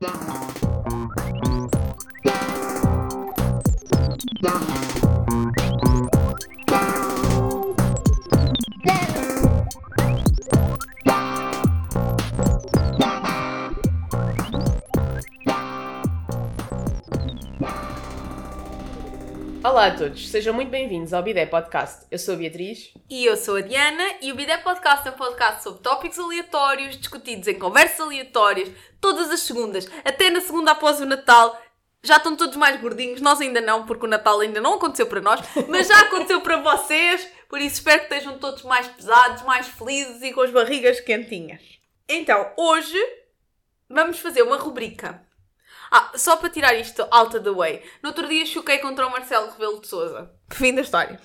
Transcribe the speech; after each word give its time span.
Não. 0.00 1.57
Olá 19.78 19.86
a 19.86 19.96
todos, 19.96 20.28
sejam 20.28 20.52
muito 20.52 20.70
bem-vindos 20.70 21.14
ao 21.14 21.22
Bidé 21.22 21.46
Podcast. 21.46 22.04
Eu 22.10 22.18
sou 22.18 22.34
a 22.34 22.36
Beatriz. 22.36 22.92
E 23.08 23.24
eu 23.24 23.36
sou 23.36 23.54
a 23.54 23.60
Diana 23.60 24.02
e 24.20 24.32
o 24.32 24.34
Bidé 24.34 24.58
Podcast 24.58 25.06
é 25.06 25.12
um 25.12 25.14
podcast 25.14 25.62
sobre 25.62 25.80
tópicos 25.82 26.18
aleatórios, 26.18 26.98
discutidos 26.98 27.46
em 27.46 27.56
conversas 27.56 28.00
aleatórias, 28.00 28.72
todas 29.00 29.30
as 29.30 29.38
segundas, 29.38 29.88
até 30.04 30.30
na 30.30 30.40
segunda 30.40 30.72
após 30.72 31.00
o 31.00 31.06
Natal. 31.06 31.56
Já 32.02 32.16
estão 32.16 32.34
todos 32.34 32.56
mais 32.56 32.80
gordinhos, 32.80 33.20
nós 33.20 33.40
ainda 33.40 33.60
não, 33.60 33.86
porque 33.86 34.04
o 34.04 34.08
Natal 34.08 34.40
ainda 34.40 34.60
não 34.60 34.74
aconteceu 34.74 35.06
para 35.06 35.20
nós, 35.20 35.40
mas 35.68 35.86
já 35.86 36.00
aconteceu 36.00 36.40
para 36.40 36.56
vocês, 36.56 37.30
por 37.48 37.60
isso 37.60 37.76
espero 37.76 38.00
que 38.00 38.14
estejam 38.14 38.36
todos 38.36 38.64
mais 38.64 38.88
pesados, 38.88 39.44
mais 39.44 39.68
felizes 39.68 40.20
e 40.22 40.32
com 40.32 40.40
as 40.40 40.50
barrigas 40.50 40.98
quentinhas. 40.98 41.62
Então, 42.08 42.50
hoje 42.56 42.98
vamos 43.88 44.18
fazer 44.18 44.42
uma 44.42 44.56
rubrica. 44.56 45.24
Ah, 45.90 46.12
só 46.16 46.36
para 46.36 46.50
tirar 46.50 46.74
isto 46.74 47.06
out 47.10 47.34
of 47.36 47.44
the 47.44 47.50
way. 47.50 47.82
No 48.02 48.10
outro 48.10 48.28
dia 48.28 48.44
choquei 48.44 48.78
contra 48.78 49.06
o 49.06 49.10
Marcelo 49.10 49.50
Rebelo 49.50 49.80
de 49.80 49.88
Souza. 49.88 50.30
Fim 50.52 50.74
da 50.74 50.82
história. 50.82 51.18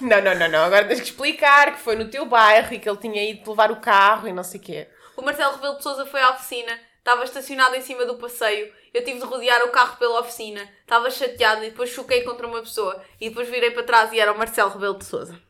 Não, 0.00 0.20
não, 0.22 0.34
não, 0.34 0.48
não. 0.48 0.64
Agora 0.64 0.86
tens 0.86 1.00
que 1.00 1.06
explicar 1.06 1.72
que 1.74 1.80
foi 1.80 1.96
no 1.96 2.08
teu 2.10 2.24
bairro 2.26 2.72
e 2.74 2.78
que 2.78 2.88
ele 2.88 2.98
tinha 2.98 3.30
ido 3.30 3.48
levar 3.50 3.70
o 3.70 3.80
carro 3.80 4.26
e 4.28 4.32
não 4.32 4.42
sei 4.44 4.60
o 4.60 4.62
quê. 4.62 4.88
O 5.16 5.22
Marcelo 5.22 5.54
Rebelo 5.54 5.76
de 5.76 5.82
Souza 5.82 6.04
foi 6.06 6.20
à 6.20 6.30
oficina, 6.30 6.78
estava 6.98 7.22
estacionado 7.24 7.74
em 7.76 7.80
cima 7.80 8.04
do 8.04 8.16
passeio, 8.18 8.72
eu 8.92 9.04
tive 9.04 9.20
de 9.20 9.24
rodear 9.24 9.62
o 9.64 9.70
carro 9.70 9.96
pela 9.96 10.18
oficina, 10.20 10.68
estava 10.80 11.08
chateado 11.10 11.62
e 11.64 11.70
depois 11.70 11.90
choquei 11.90 12.22
contra 12.22 12.46
uma 12.46 12.60
pessoa 12.60 13.00
e 13.20 13.28
depois 13.28 13.48
virei 13.48 13.70
para 13.70 13.84
trás 13.84 14.12
e 14.12 14.18
era 14.18 14.32
o 14.32 14.38
Marcelo 14.38 14.70
Rebelo 14.70 14.98
de 14.98 15.04
Souza. 15.04 15.40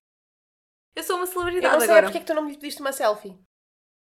Eu 0.95 1.03
sou 1.03 1.17
uma 1.17 1.25
Eu 1.25 1.33
celebridade 1.33 1.73
não 1.75 1.81
sei 1.81 1.89
agora. 1.91 2.07
porque 2.07 2.19
é 2.19 2.21
que 2.21 2.27
tu 2.27 2.35
não 2.35 2.43
me 2.43 2.53
pediste 2.55 2.81
uma 2.81 2.93
selfie. 2.93 3.35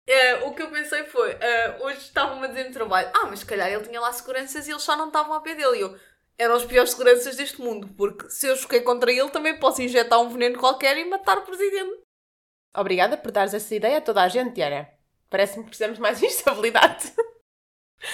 É, 0.08 0.36
o 0.36 0.54
que 0.54 0.62
eu 0.62 0.70
pensei 0.70 1.04
foi, 1.04 1.32
é, 1.32 1.76
hoje 1.82 1.98
estavam-me 1.98 2.46
a 2.46 2.48
dizer 2.48 2.64
no 2.64 2.72
trabalho, 2.72 3.10
ah, 3.14 3.26
mas 3.26 3.40
se 3.40 3.46
calhar 3.46 3.70
ele 3.70 3.84
tinha 3.84 4.00
lá 4.00 4.10
seguranças 4.10 4.66
e 4.66 4.70
eles 4.70 4.82
só 4.82 4.96
não 4.96 5.08
estavam 5.08 5.34
a 5.34 5.40
pé 5.42 5.54
dele. 5.54 5.76
E 5.76 5.80
eu, 5.82 5.98
eram 6.38 6.56
os 6.56 6.64
piores 6.64 6.92
seguranças 6.92 7.36
deste 7.36 7.60
mundo, 7.60 7.86
porque 7.94 8.30
se 8.30 8.46
eu 8.46 8.56
choquei 8.56 8.80
contra 8.80 9.12
ele, 9.12 9.28
também 9.28 9.58
posso 9.58 9.82
injetar 9.82 10.18
um 10.18 10.30
veneno 10.30 10.58
qualquer 10.58 10.96
e 10.96 11.04
matar 11.04 11.36
o 11.36 11.42
presidente. 11.42 12.00
Obrigada 12.74 13.18
por 13.18 13.30
dares 13.30 13.52
essa 13.52 13.74
ideia 13.74 13.98
a 13.98 14.00
toda 14.00 14.22
a 14.22 14.28
gente, 14.28 14.54
Diana. 14.54 14.88
Parece-me 15.28 15.64
que 15.64 15.70
precisamos 15.70 15.96
de 15.96 16.02
mais 16.02 16.20
instabilidade. 16.24 17.12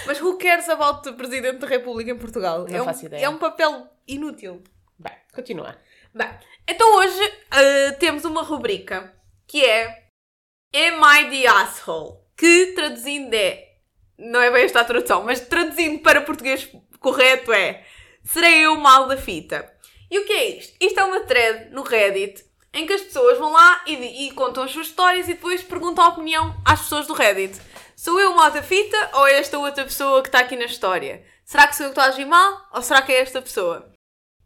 Mas 0.05 0.21
who 0.21 0.37
cares 0.37 0.69
about 0.69 1.09
o 1.09 1.15
presidente 1.15 1.59
da 1.59 1.69
República 1.69 2.11
em 2.11 2.19
Portugal? 2.19 2.67
Não 2.67 2.77
é 2.77 2.83
um, 2.83 2.87
faço 2.87 3.07
ideia. 3.07 3.25
É 3.25 3.29
um 3.29 3.39
papel 3.39 3.89
inútil. 4.09 4.65
Bem, 4.99 5.15
continua. 5.33 5.77
Bem, 6.13 6.29
então 6.67 6.97
hoje 6.97 7.25
uh, 7.25 7.99
temos 8.01 8.25
uma 8.25 8.43
rubrica 8.43 9.15
que 9.47 9.65
é 9.65 10.04
Am 10.77 11.01
I 11.05 11.31
the 11.31 11.47
Asshole? 11.47 12.17
Que 12.37 12.73
traduzindo 12.75 13.33
é. 13.33 13.77
Não 14.19 14.41
é 14.41 14.51
bem 14.51 14.65
esta 14.65 14.81
a 14.81 14.85
tradução, 14.85 15.23
mas 15.23 15.39
traduzindo 15.39 16.03
para 16.03 16.21
português 16.21 16.69
correto 16.99 17.53
é 17.53 17.85
Serei 18.25 18.67
eu 18.67 18.77
mal 18.77 19.07
da 19.07 19.17
fita? 19.17 19.73
E 20.11 20.19
o 20.19 20.25
que 20.25 20.33
é 20.33 20.59
isto? 20.59 20.75
Isto 20.81 20.99
é 20.99 21.05
uma 21.05 21.21
thread 21.21 21.71
no 21.73 21.83
Reddit 21.83 22.45
em 22.73 22.89
que 22.89 22.93
as 22.93 23.03
pessoas 23.03 23.39
vão 23.39 23.53
lá 23.53 23.85
e, 23.87 24.27
e 24.27 24.33
contam 24.33 24.65
as 24.65 24.73
suas 24.73 24.89
histórias 24.89 25.29
e 25.29 25.35
depois 25.35 25.63
perguntam 25.63 26.05
a 26.05 26.09
opinião 26.09 26.61
às 26.65 26.81
pessoas 26.81 27.07
do 27.07 27.15
Reddit. 27.15 27.57
Sou 27.95 28.19
eu 28.19 28.35
mal 28.35 28.51
da 28.51 28.61
fita 28.61 29.11
ou 29.13 29.29
é 29.29 29.39
esta 29.39 29.57
outra 29.57 29.85
pessoa 29.85 30.23
que 30.23 30.29
está 30.29 30.41
aqui 30.41 30.57
na 30.57 30.65
história? 30.65 31.25
Será 31.45 31.69
que 31.69 31.77
sou 31.77 31.87
eu 31.87 31.93
que 31.93 32.01
estou 32.01 32.11
a 32.11 32.13
agir 32.13 32.27
mal 32.27 32.69
ou 32.73 32.83
será 32.83 33.01
que 33.01 33.13
é 33.13 33.21
esta 33.21 33.41
pessoa? 33.41 33.93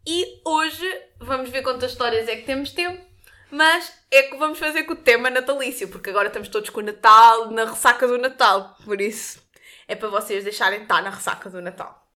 E 0.05 0.41
hoje 0.45 0.85
vamos 1.19 1.49
ver 1.49 1.63
quantas 1.63 1.91
histórias 1.91 2.27
é 2.27 2.35
que 2.35 2.45
temos 2.45 2.71
tempo, 2.71 3.03
mas 3.51 3.93
é 4.11 4.23
que 4.23 4.37
vamos 4.37 4.59
fazer 4.59 4.83
com 4.83 4.93
o 4.93 4.95
tema 4.95 5.29
natalício, 5.29 5.87
porque 5.89 6.09
agora 6.09 6.27
estamos 6.27 6.49
todos 6.49 6.69
com 6.69 6.79
o 6.79 6.83
Natal, 6.83 7.51
na 7.51 7.65
ressaca 7.65 8.07
do 8.07 8.17
Natal, 8.17 8.75
por 8.83 8.99
isso 9.01 9.41
é 9.87 9.95
para 9.95 10.07
vocês 10.07 10.43
deixarem 10.43 10.79
de 10.79 10.85
estar 10.85 11.01
na 11.01 11.09
ressaca 11.09 11.49
do 11.49 11.61
Natal. 11.61 12.07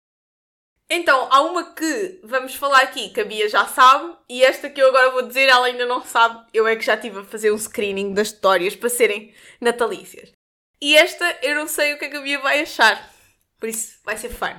Então, 0.90 1.28
há 1.32 1.42
uma 1.42 1.74
que 1.74 2.20
vamos 2.24 2.54
falar 2.54 2.82
aqui 2.82 3.10
que 3.10 3.20
a 3.20 3.26
Bia 3.26 3.50
já 3.50 3.66
sabe, 3.66 4.16
e 4.30 4.44
esta 4.44 4.70
que 4.70 4.80
eu 4.80 4.90
agora 4.90 5.10
vou 5.10 5.24
dizer 5.24 5.50
ela 5.50 5.66
ainda 5.66 5.88
não 5.88 6.04
sabe. 6.04 6.46
Eu 6.54 6.68
é 6.68 6.76
que 6.76 6.86
já 6.86 6.94
estive 6.94 7.20
a 7.20 7.24
fazer 7.24 7.52
um 7.52 7.58
screening 7.58 8.14
das 8.14 8.28
histórias 8.28 8.76
para 8.76 8.90
serem 8.90 9.34
natalícias. 9.60 10.32
E 10.80 10.96
esta 10.96 11.26
eu 11.42 11.56
não 11.56 11.68
sei 11.68 11.94
o 11.94 11.98
que 11.98 12.06
é 12.06 12.10
que 12.10 12.18
a 12.18 12.22
Bia 12.22 12.40
vai 12.40 12.62
achar, 12.62 13.12
por 13.60 13.68
isso 13.68 14.00
vai 14.04 14.18
ser 14.18 14.30
fun. 14.30 14.54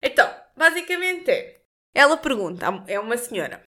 Então, 0.00 0.32
basicamente 0.56 1.30
é. 1.30 1.60
Ela 1.92 2.16
pergunta, 2.16 2.66
é 2.86 3.00
uma 3.00 3.16
senhora, 3.16 3.62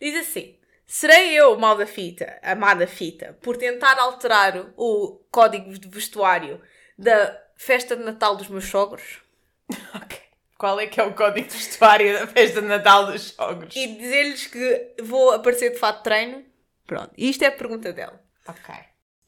diz 0.00 0.14
assim: 0.14 0.58
Serei 0.86 1.34
eu, 1.34 1.58
mal 1.58 1.76
da 1.76 1.86
fita, 1.86 2.38
amada 2.42 2.86
fita, 2.86 3.38
por 3.40 3.56
tentar 3.56 3.98
alterar 3.98 4.72
o 4.76 5.24
código 5.30 5.72
de 5.78 5.88
vestuário 5.88 6.60
da 6.98 7.40
festa 7.56 7.96
de 7.96 8.04
Natal 8.04 8.36
dos 8.36 8.48
meus 8.48 8.66
sogros? 8.66 9.20
Ok. 9.94 10.20
Qual 10.58 10.78
é 10.78 10.86
que 10.86 11.00
é 11.00 11.02
o 11.02 11.12
código 11.12 11.48
de 11.48 11.56
vestuário 11.56 12.20
da 12.20 12.26
festa 12.26 12.62
de 12.62 12.68
Natal 12.68 13.06
dos 13.06 13.32
sogros? 13.32 13.74
E 13.74 13.96
dizer-lhes 13.96 14.46
que 14.46 14.94
vou 15.02 15.32
aparecer 15.32 15.70
de 15.70 15.78
fato 15.78 15.96
de 15.98 16.04
treino? 16.04 16.44
Pronto, 16.86 17.10
isto 17.18 17.42
é 17.42 17.48
a 17.48 17.52
pergunta 17.52 17.92
dela. 17.92 18.22
Ok. 18.46 18.72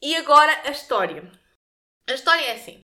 E 0.01 0.15
agora 0.15 0.61
a 0.63 0.71
história. 0.71 1.29
A 2.07 2.13
história 2.13 2.45
é 2.45 2.53
assim: 2.53 2.79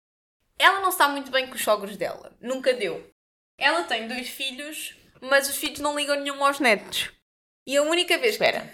ela 0.59 0.81
não 0.81 0.89
está 0.89 1.07
muito 1.07 1.31
bem 1.31 1.47
com 1.47 1.55
os 1.55 1.63
sogros 1.63 1.95
dela, 1.95 2.35
nunca 2.41 2.73
deu. 2.73 3.09
Ela 3.57 3.83
tem 3.83 4.07
dois 4.07 4.27
filhos, 4.27 4.95
mas 5.21 5.49
os 5.49 5.55
filhos 5.55 5.79
não 5.79 5.95
ligam 5.95 6.19
nenhum 6.19 6.43
aos 6.43 6.59
netos. 6.59 7.09
E 7.67 7.77
a 7.77 7.83
única 7.83 8.17
vez. 8.17 8.33
Espera. 8.33 8.69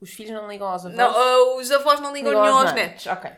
Os 0.00 0.10
filhos 0.12 0.32
não 0.32 0.48
ligam 0.48 0.68
aos 0.68 0.84
avós? 0.84 0.96
Não, 0.96 1.10
ah, 1.10 1.56
os 1.56 1.70
avós 1.70 2.00
não 2.00 2.12
ligam 2.12 2.30
ligam 2.32 2.44
nenhum 2.44 2.58
aos 2.58 2.72
netos. 2.72 3.06
Ok. 3.06 3.30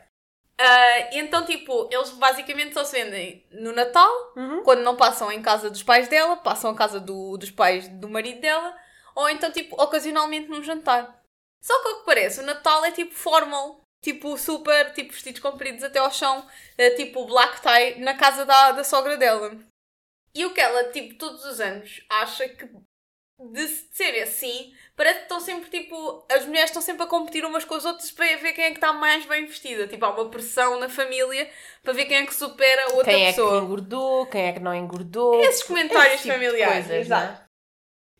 Ah, 0.60 0.98
então, 1.12 1.47
tipo, 1.47 1.88
eles 1.92 2.10
basicamente 2.10 2.75
só 2.75 2.82
se 2.84 2.92
vendem 3.04 3.47
no 3.53 3.72
Natal, 3.72 4.10
Uhum. 4.37 4.62
quando 4.64 4.81
não 4.82 4.97
passam 4.97 5.31
em 5.31 5.41
casa 5.41 5.70
dos 5.70 5.84
pais 5.84 6.08
dela, 6.08 6.37
passam 6.37 6.72
em 6.72 6.76
casa 6.76 6.98
do- 6.98 7.37
dos 7.37 7.50
pais 7.53 7.87
do 7.88 8.08
marido 8.08 8.41
dela, 8.41 8.76
ou 9.14 9.28
então, 9.31 9.53
tipo, 9.53 9.81
ocasionalmente 9.81 10.48
num 10.48 10.62
jantar. 10.62 11.22
Só 11.62 11.81
que 11.82 11.88
o 11.91 11.98
que 12.00 12.06
parece, 12.06 12.41
o 12.41 12.44
Natal 12.44 12.84
é 12.84 12.91
tipo 12.91 13.14
formal, 13.14 13.81
tipo 14.03 14.37
super, 14.37 14.92
tipo 14.94 15.12
vestidos 15.12 15.41
compridos 15.41 15.84
até 15.84 16.00
ao 16.00 16.10
chão, 16.10 16.44
eh, 16.76 16.91
tipo 16.91 17.25
black 17.26 17.60
tie, 17.60 18.00
na 18.00 18.16
casa 18.16 18.44
da, 18.44 18.72
da 18.72 18.82
sogra 18.82 19.16
dela. 19.16 19.56
E 20.34 20.44
o 20.44 20.53
que 20.53 20.60
ela, 20.60 20.91
tipo, 20.91 21.16
todos 21.19 21.44
os 21.44 21.60
anos 21.60 22.04
acha 22.10 22.48
que 22.48 22.69
de 23.41 23.66
ser 23.93 24.21
assim, 24.22 24.75
parece 24.97 25.19
que 25.19 25.22
estão 25.25 25.38
sempre 25.41 25.71
tipo. 25.71 26.26
As 26.31 26.44
mulheres 26.44 26.71
estão 26.71 26.82
sempre 26.82 27.04
a 27.04 27.06
competir 27.06 27.44
umas 27.44 27.65
com 27.65 27.75
as 27.76 27.84
outras 27.84 28.10
para 28.10 28.37
ver 28.37 28.53
quem 28.53 28.65
é 28.65 28.71
que 28.71 28.78
está 28.78 28.93
mais 28.93 29.25
bem 29.26 29.47
vestida. 29.47 29.87
Tipo, 29.87 30.04
há 30.06 30.10
uma 30.10 30.28
pressão 30.28 30.78
na 30.81 30.88
família 30.88 31.49
para 31.82 31.93
ver 31.93 32.06
quem 32.06 32.16
é 32.16 32.26
que 32.26 32.34
supera 32.34 32.84
a 32.87 32.94
outra 32.94 33.04
Quem 33.12 33.26
é 33.26 33.31
que 33.32 33.37
pessoa. 33.37 33.60
engordou, 33.62 34.26
quem 34.26 34.47
é 34.49 34.53
que 34.53 34.60
não 34.60 34.75
engordou. 34.75 35.41
Esses 35.43 35.62
comentários 35.62 36.15
Esse 36.15 36.22
tipo 36.25 36.34
familiares. 36.34 36.87
coisas, 36.87 37.06
exato. 37.06 37.43
é? 37.43 37.44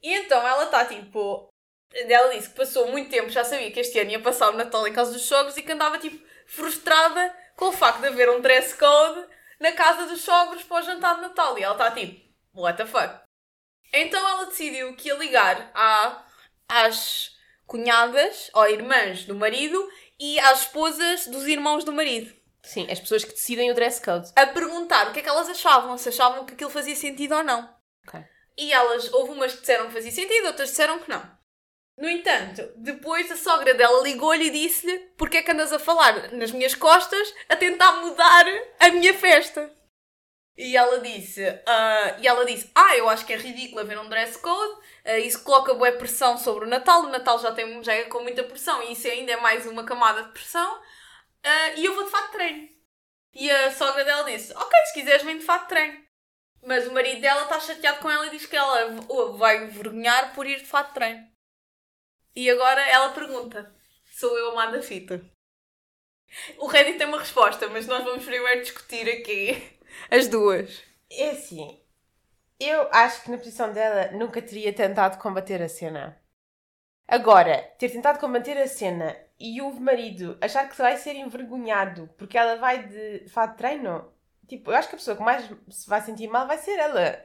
E 0.03 0.15
então 0.15 0.47
ela 0.47 0.65
está 0.65 0.85
tipo. 0.85 1.49
Ela 1.93 2.35
disse 2.35 2.51
que 2.51 2.57
passou 2.57 2.87
muito 2.89 3.11
tempo, 3.11 3.31
já 3.31 3.43
sabia 3.43 3.71
que 3.73 3.81
este 3.81 3.99
ano 3.99 4.11
ia 4.11 4.21
passar 4.21 4.51
o 4.51 4.57
Natal 4.57 4.87
em 4.87 4.93
casa 4.93 5.11
dos 5.13 5.23
sogros 5.23 5.57
e 5.57 5.63
que 5.63 5.73
andava 5.73 5.99
tipo 5.99 6.23
frustrada 6.47 7.35
com 7.57 7.67
o 7.69 7.73
facto 7.73 8.01
de 8.01 8.07
haver 8.09 8.29
um 8.31 8.41
dress 8.41 8.75
code 8.75 9.27
na 9.59 9.73
casa 9.73 10.07
dos 10.07 10.21
sogros 10.21 10.63
para 10.63 10.77
o 10.81 10.83
jantar 10.83 11.17
de 11.17 11.23
Natal. 11.23 11.59
E 11.59 11.63
ela 11.65 11.73
está 11.75 11.91
tipo, 11.91 12.21
what 12.55 12.77
the 12.77 12.87
fuck? 12.87 13.21
Então 13.93 14.29
ela 14.29 14.47
decidiu 14.47 14.95
que 14.95 15.09
ia 15.09 15.15
ligar 15.15 15.71
à, 15.75 16.25
às 16.69 17.37
cunhadas 17.67 18.51
ou 18.55 18.69
irmãs 18.69 19.25
do 19.25 19.35
marido 19.35 19.89
e 20.19 20.39
às 20.41 20.63
esposas 20.63 21.27
dos 21.27 21.47
irmãos 21.47 21.85
do 21.85 21.93
marido 21.93 22.39
Sim, 22.69 22.87
as 22.91 23.01
pessoas 23.01 23.25
que 23.25 23.33
decidem 23.33 23.71
o 23.71 23.75
dress 23.75 23.99
code. 23.99 24.31
a 24.37 24.47
perguntar 24.47 25.09
o 25.09 25.13
que 25.13 25.21
é 25.21 25.23
que 25.23 25.29
elas 25.29 25.49
achavam, 25.49 25.97
se 25.97 26.11
achavam 26.11 26.45
que 26.45 26.53
aquilo 26.53 26.69
fazia 26.69 26.95
sentido 26.95 27.35
ou 27.35 27.43
não. 27.43 27.67
Ok. 28.07 28.21
E 28.59 28.71
elas, 28.73 29.11
houve 29.15 29.33
umas 29.33 29.55
que 29.55 29.61
disseram 29.61 29.87
que 29.87 29.95
fazia 29.95 30.11
sentido, 30.11 30.49
outras 30.49 30.69
disseram 30.69 30.99
que 30.99 31.09
não. 31.09 31.39
No 31.97 32.09
entanto, 32.09 32.71
depois 32.77 33.31
a 33.31 33.37
sogra 33.37 33.73
dela 33.73 34.03
ligou-lhe 34.03 34.49
e 34.49 34.51
disse-lhe 34.51 34.99
porque 35.17 35.39
é 35.39 35.43
que 35.43 35.51
andas 35.51 35.73
a 35.73 35.79
falar 35.79 36.31
nas 36.33 36.53
minhas 36.53 36.75
costas 36.75 37.35
a 37.49 37.57
tentar 37.57 37.93
mudar 38.03 38.45
a 38.79 38.91
minha 38.91 39.15
festa. 39.15 39.73
E 40.59 40.77
ela 40.77 40.99
disse, 40.99 41.41
ah, 41.67 42.17
e 42.19 42.27
ela 42.27 42.45
disse, 42.45 42.69
ah, 42.75 42.97
eu 42.97 43.09
acho 43.09 43.25
que 43.25 43.33
é 43.33 43.37
ridículo 43.37 43.81
haver 43.81 43.97
um 43.97 44.09
dress 44.09 44.37
code, 44.41 44.81
ah, 45.05 45.17
isso 45.17 45.45
coloca 45.45 45.73
boa 45.73 45.93
pressão 45.93 46.37
sobre 46.37 46.65
o 46.65 46.69
Natal, 46.69 47.03
o 47.03 47.11
Natal 47.11 47.39
já, 47.39 47.53
tem, 47.53 47.81
já 47.81 47.95
é 47.95 48.07
com 48.07 48.25
muita 48.25 48.43
pressão 48.43 48.83
e 48.83 48.91
isso 48.91 49.07
ainda 49.07 49.31
é 49.31 49.37
mais 49.37 49.65
uma 49.67 49.85
camada 49.85 50.25
de 50.25 50.33
pressão, 50.33 50.83
ah, 51.45 51.69
e 51.77 51.85
eu 51.85 51.95
vou 51.95 52.05
de 52.07 52.11
fato 52.11 52.33
treino. 52.33 52.69
E 53.35 53.49
a 53.49 53.71
sogra 53.71 54.05
dela 54.05 54.25
disse, 54.25 54.53
ok, 54.53 54.87
se 54.87 54.95
quiseres 54.95 55.23
vem 55.23 55.39
de 55.39 55.45
fato 55.45 55.69
treino. 55.69 56.05
Mas 56.61 56.89
o 56.89 56.93
marido 56.93 57.21
dela 57.21 57.45
está 57.45 57.61
chateado 57.61 58.01
com 58.01 58.11
ela 58.11 58.27
e 58.27 58.31
diz 58.31 58.45
que 58.45 58.57
ela 58.57 59.01
vai 59.37 59.63
envergonhar 59.63 60.35
por 60.35 60.45
ir 60.45 60.59
de 60.59 60.67
fato 60.67 60.93
treino. 60.93 61.25
E 62.35 62.51
agora 62.51 62.81
ela 62.81 63.13
pergunta, 63.13 63.73
sou 64.07 64.37
eu 64.37 64.51
a 64.51 64.55
má 64.57 64.67
da 64.67 64.83
fita? 64.83 65.25
O 66.59 66.67
Reddit 66.67 66.99
tem 66.99 67.07
uma 67.07 67.21
resposta, 67.21 67.69
mas 67.69 67.87
nós 67.87 68.03
vamos 68.03 68.25
primeiro 68.25 68.61
discutir 68.63 69.09
aqui 69.09 69.78
as 70.11 70.29
duas. 70.29 70.83
É 71.11 71.31
assim, 71.31 71.81
eu 72.61 72.89
acho 72.93 73.23
que 73.23 73.31
na 73.31 73.39
posição 73.39 73.73
dela 73.73 74.11
nunca 74.13 74.43
teria 74.43 74.73
tentado 74.73 75.19
combater 75.19 75.63
a 75.63 75.69
cena. 75.69 76.21
Agora, 77.07 77.63
ter 77.79 77.91
tentado 77.91 78.19
combater 78.19 78.59
a 78.59 78.67
cena 78.67 79.17
e 79.39 79.63
o 79.63 79.73
marido 79.81 80.37
achar 80.41 80.69
que 80.69 80.77
vai 80.77 80.97
ser 80.97 81.15
envergonhado 81.15 82.11
porque 82.19 82.37
ela 82.37 82.57
vai 82.57 82.87
de 82.87 83.29
fato 83.29 83.53
de 83.53 83.59
treino, 83.59 84.13
tipo, 84.47 84.71
eu 84.71 84.77
acho 84.77 84.89
que 84.89 84.97
a 84.97 84.99
pessoa 84.99 85.17
que 85.17 85.23
mais 85.23 85.49
se 85.71 85.89
vai 85.89 86.03
sentir 86.03 86.29
mal 86.29 86.47
vai 86.47 86.59
ser 86.59 86.79
ela. 86.79 87.25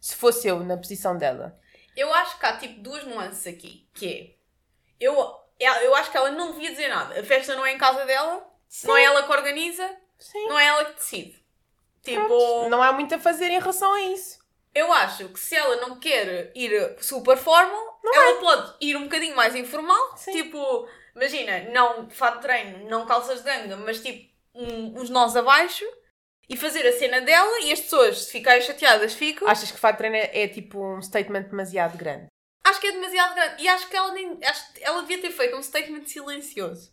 Se 0.00 0.16
fosse 0.16 0.48
eu 0.48 0.60
na 0.64 0.76
posição 0.76 1.16
dela. 1.16 1.58
Eu 1.96 2.12
acho 2.12 2.38
que 2.38 2.46
há 2.46 2.56
tipo 2.56 2.80
duas 2.82 3.04
nuances 3.04 3.46
aqui. 3.46 3.88
Que 3.94 4.36
é. 5.00 5.04
Eu, 5.04 5.14
eu 5.60 5.94
acho 5.94 6.10
que 6.10 6.16
ela 6.16 6.32
não 6.32 6.52
devia 6.52 6.70
dizer 6.70 6.88
nada. 6.88 7.20
A 7.20 7.22
festa 7.22 7.54
não 7.54 7.64
é 7.64 7.72
em 7.72 7.78
casa 7.78 8.04
dela, 8.04 8.44
Sim. 8.68 8.88
não 8.88 8.96
é 8.96 9.04
ela 9.04 9.22
que 9.22 9.32
organiza, 9.32 9.96
Sim. 10.18 10.48
não 10.48 10.58
é 10.58 10.66
ela 10.66 10.84
que 10.86 10.94
decide. 10.94 11.41
Tipo, 12.02 12.26
Pronto, 12.26 12.68
Não 12.68 12.82
há 12.82 12.92
muito 12.92 13.14
a 13.14 13.18
fazer 13.18 13.46
em 13.50 13.58
relação 13.60 13.92
a 13.92 14.00
isso. 14.02 14.38
eu 14.74 14.92
acho 14.92 15.28
que 15.28 15.38
se 15.38 15.54
ela 15.54 15.76
não 15.76 15.98
quer 16.00 16.50
ir 16.54 16.96
super 17.00 17.36
formal, 17.36 18.00
ela 18.12 18.40
pode 18.40 18.74
ir 18.80 18.96
um 18.96 19.04
bocadinho 19.04 19.36
mais 19.36 19.54
informal. 19.54 20.16
Sim. 20.16 20.32
Tipo, 20.32 20.88
imagina, 21.14 21.60
não 21.72 22.08
fato 22.10 22.36
de 22.36 22.42
treino, 22.42 22.88
não 22.90 23.06
calças 23.06 23.38
de 23.38 23.44
ganga, 23.44 23.76
mas 23.76 24.00
tipo 24.00 24.32
um- 24.54 25.00
uns 25.00 25.10
nós 25.10 25.36
abaixo 25.36 25.84
e 26.48 26.56
fazer 26.56 26.86
a 26.86 26.92
cena 26.92 27.20
dela 27.20 27.60
e 27.60 27.72
as 27.72 27.80
pessoas, 27.80 28.24
se 28.24 28.32
ficarem 28.32 28.62
chateadas, 28.62 29.14
ficam. 29.14 29.46
Achas 29.48 29.70
que 29.70 29.78
fato 29.78 29.92
de 29.94 29.98
treino 29.98 30.16
é, 30.16 30.42
é 30.42 30.48
tipo 30.48 30.78
um 30.84 31.00
statement 31.00 31.42
demasiado 31.44 31.96
grande? 31.96 32.26
Acho 32.64 32.80
que 32.80 32.86
é 32.88 32.92
demasiado 32.92 33.34
grande. 33.34 33.62
E 33.62 33.68
acho 33.68 33.88
que 33.88 33.96
ela 33.96 34.12
nem. 34.12 34.38
Acho 34.42 34.72
que 34.72 34.82
ela 34.84 35.00
devia 35.02 35.20
ter 35.20 35.30
feito 35.30 35.56
um 35.56 35.62
statement 35.62 36.04
silencioso. 36.06 36.92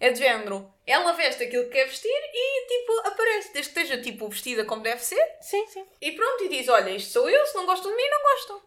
É 0.00 0.10
de 0.10 0.18
género. 0.18 0.72
Ela 0.86 1.12
veste 1.12 1.44
aquilo 1.44 1.64
que 1.64 1.70
quer 1.70 1.86
vestir 1.86 2.08
e 2.08 2.66
tipo 2.66 3.08
aparece. 3.08 3.52
Desde 3.52 3.72
que 3.72 3.80
esteja 3.80 4.02
tipo 4.02 4.28
vestida 4.28 4.64
como 4.64 4.82
deve 4.82 5.02
ser. 5.02 5.24
Sim, 5.40 5.66
sim. 5.66 5.86
E 6.00 6.12
pronto, 6.12 6.44
e 6.44 6.48
diz: 6.48 6.68
Olha, 6.68 6.90
isto 6.90 7.12
sou 7.12 7.28
eu, 7.28 7.46
se 7.46 7.54
não 7.54 7.66
gostam 7.66 7.90
de 7.90 7.96
mim, 7.96 8.08
não 8.10 8.22
gostam. 8.22 8.62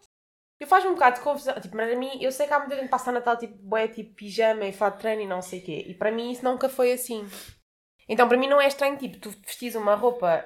Eu 0.58 0.66
faz-me 0.66 0.90
um 0.90 0.94
bocado 0.94 1.16
de 1.18 1.22
confusão. 1.22 1.60
Tipo, 1.60 1.76
para 1.76 1.94
mim, 1.94 2.18
eu 2.20 2.32
sei 2.32 2.46
que 2.46 2.52
há 2.52 2.58
muita 2.58 2.74
gente 2.74 2.86
que 2.86 2.90
passa 2.90 3.12
Natal 3.12 3.36
tipo, 3.36 3.54
bué, 3.58 3.86
tipo 3.86 4.14
pijama 4.14 4.64
e 4.64 4.72
fato 4.72 4.94
de 4.94 5.00
treino 5.02 5.22
e 5.22 5.26
não 5.26 5.40
sei 5.40 5.60
o 5.60 5.64
quê. 5.64 5.84
E 5.86 5.94
para 5.94 6.10
mim 6.10 6.32
isso 6.32 6.44
nunca 6.44 6.68
foi 6.68 6.92
assim. 6.92 7.28
Então 8.08 8.26
para 8.26 8.36
mim 8.36 8.48
não 8.48 8.60
é 8.60 8.66
estranho, 8.66 8.96
tipo, 8.96 9.18
tu 9.18 9.30
vestis 9.46 9.74
uma 9.76 9.94
roupa 9.94 10.44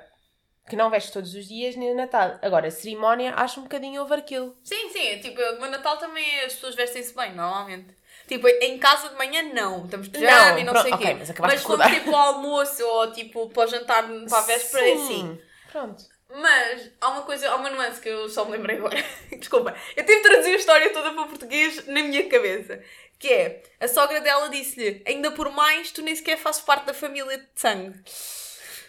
que 0.69 0.77
não 0.77 0.91
vestes 0.91 1.13
todos 1.13 1.35
os 1.35 1.47
dias 1.47 1.77
nem 1.77 1.91
no 1.91 1.97
Natal. 1.97 2.39
Agora, 2.43 2.71
cerimónia, 2.71 3.35
acho 3.35 3.61
um 3.61 3.65
bocadinho 3.65 4.03
overkill. 4.03 4.57
Sim, 4.63 4.91
sim. 4.91 5.19
Tipo, 5.21 5.41
no 5.59 5.71
Natal 5.71 5.97
também 5.99 6.41
as 6.41 6.55
pessoas 6.55 6.75
vestem-se 6.75 7.15
bem, 7.15 7.35
normalmente. 7.35 7.97
Tipo, 8.33 8.49
em 8.49 8.79
casa 8.79 9.11
de 9.11 9.15
manhã 9.17 9.43
não. 9.53 9.85
Estamos 9.85 10.09
de 10.09 10.19
pijama 10.19 10.59
e 10.59 10.65
não 10.65 10.73
pronto, 10.73 10.85
sei 10.85 10.93
o 10.93 10.95
ok, 10.95 11.07
quê. 11.07 11.15
mas 11.19 11.59
de 11.59 11.67
quando 11.67 11.91
tipo 11.91 12.17
ao 12.17 12.35
almoço 12.35 12.83
ou 12.83 13.13
tipo 13.13 13.51
para 13.51 13.65
o 13.65 13.67
jantar 13.67 14.09
para 14.27 14.39
a 14.39 14.41
véspera, 14.41 14.89
é 14.89 14.93
assim. 14.95 15.39
Pronto. 15.71 16.03
Mas 16.35 16.91
há 16.99 17.11
uma 17.11 17.23
coisa, 17.25 17.51
há 17.51 17.57
uma 17.57 17.69
nuance 17.69 18.01
que 18.01 18.09
eu 18.09 18.31
só 18.31 18.47
me 18.47 18.53
lembrei 18.53 18.79
agora. 18.79 18.97
Desculpa. 19.39 19.75
Eu 19.95 20.07
tive 20.07 20.17
de 20.17 20.23
traduzir 20.23 20.53
a 20.53 20.57
história 20.57 20.91
toda 20.95 21.13
para 21.13 21.27
português 21.27 21.87
na 21.87 22.03
minha 22.03 22.27
cabeça. 22.27 22.83
Que 23.19 23.29
é, 23.29 23.63
a 23.79 23.87
sogra 23.87 24.19
dela 24.23 24.49
disse-lhe, 24.49 25.03
ainda 25.07 25.31
por 25.33 25.51
mais, 25.53 25.93
tu 25.93 26.01
nem 26.01 26.17
sequer 26.17 26.39
fazes 26.39 26.63
parte 26.63 26.87
da 26.87 26.95
família 26.95 27.37
de 27.37 27.49
sangue. 27.55 28.01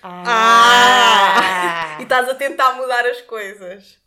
Ah! 0.01 1.97
E 1.99 2.03
estás 2.03 2.27
a 2.27 2.33
tentar 2.33 2.73
mudar 2.73 3.05
as 3.05 3.21
coisas. 3.21 3.99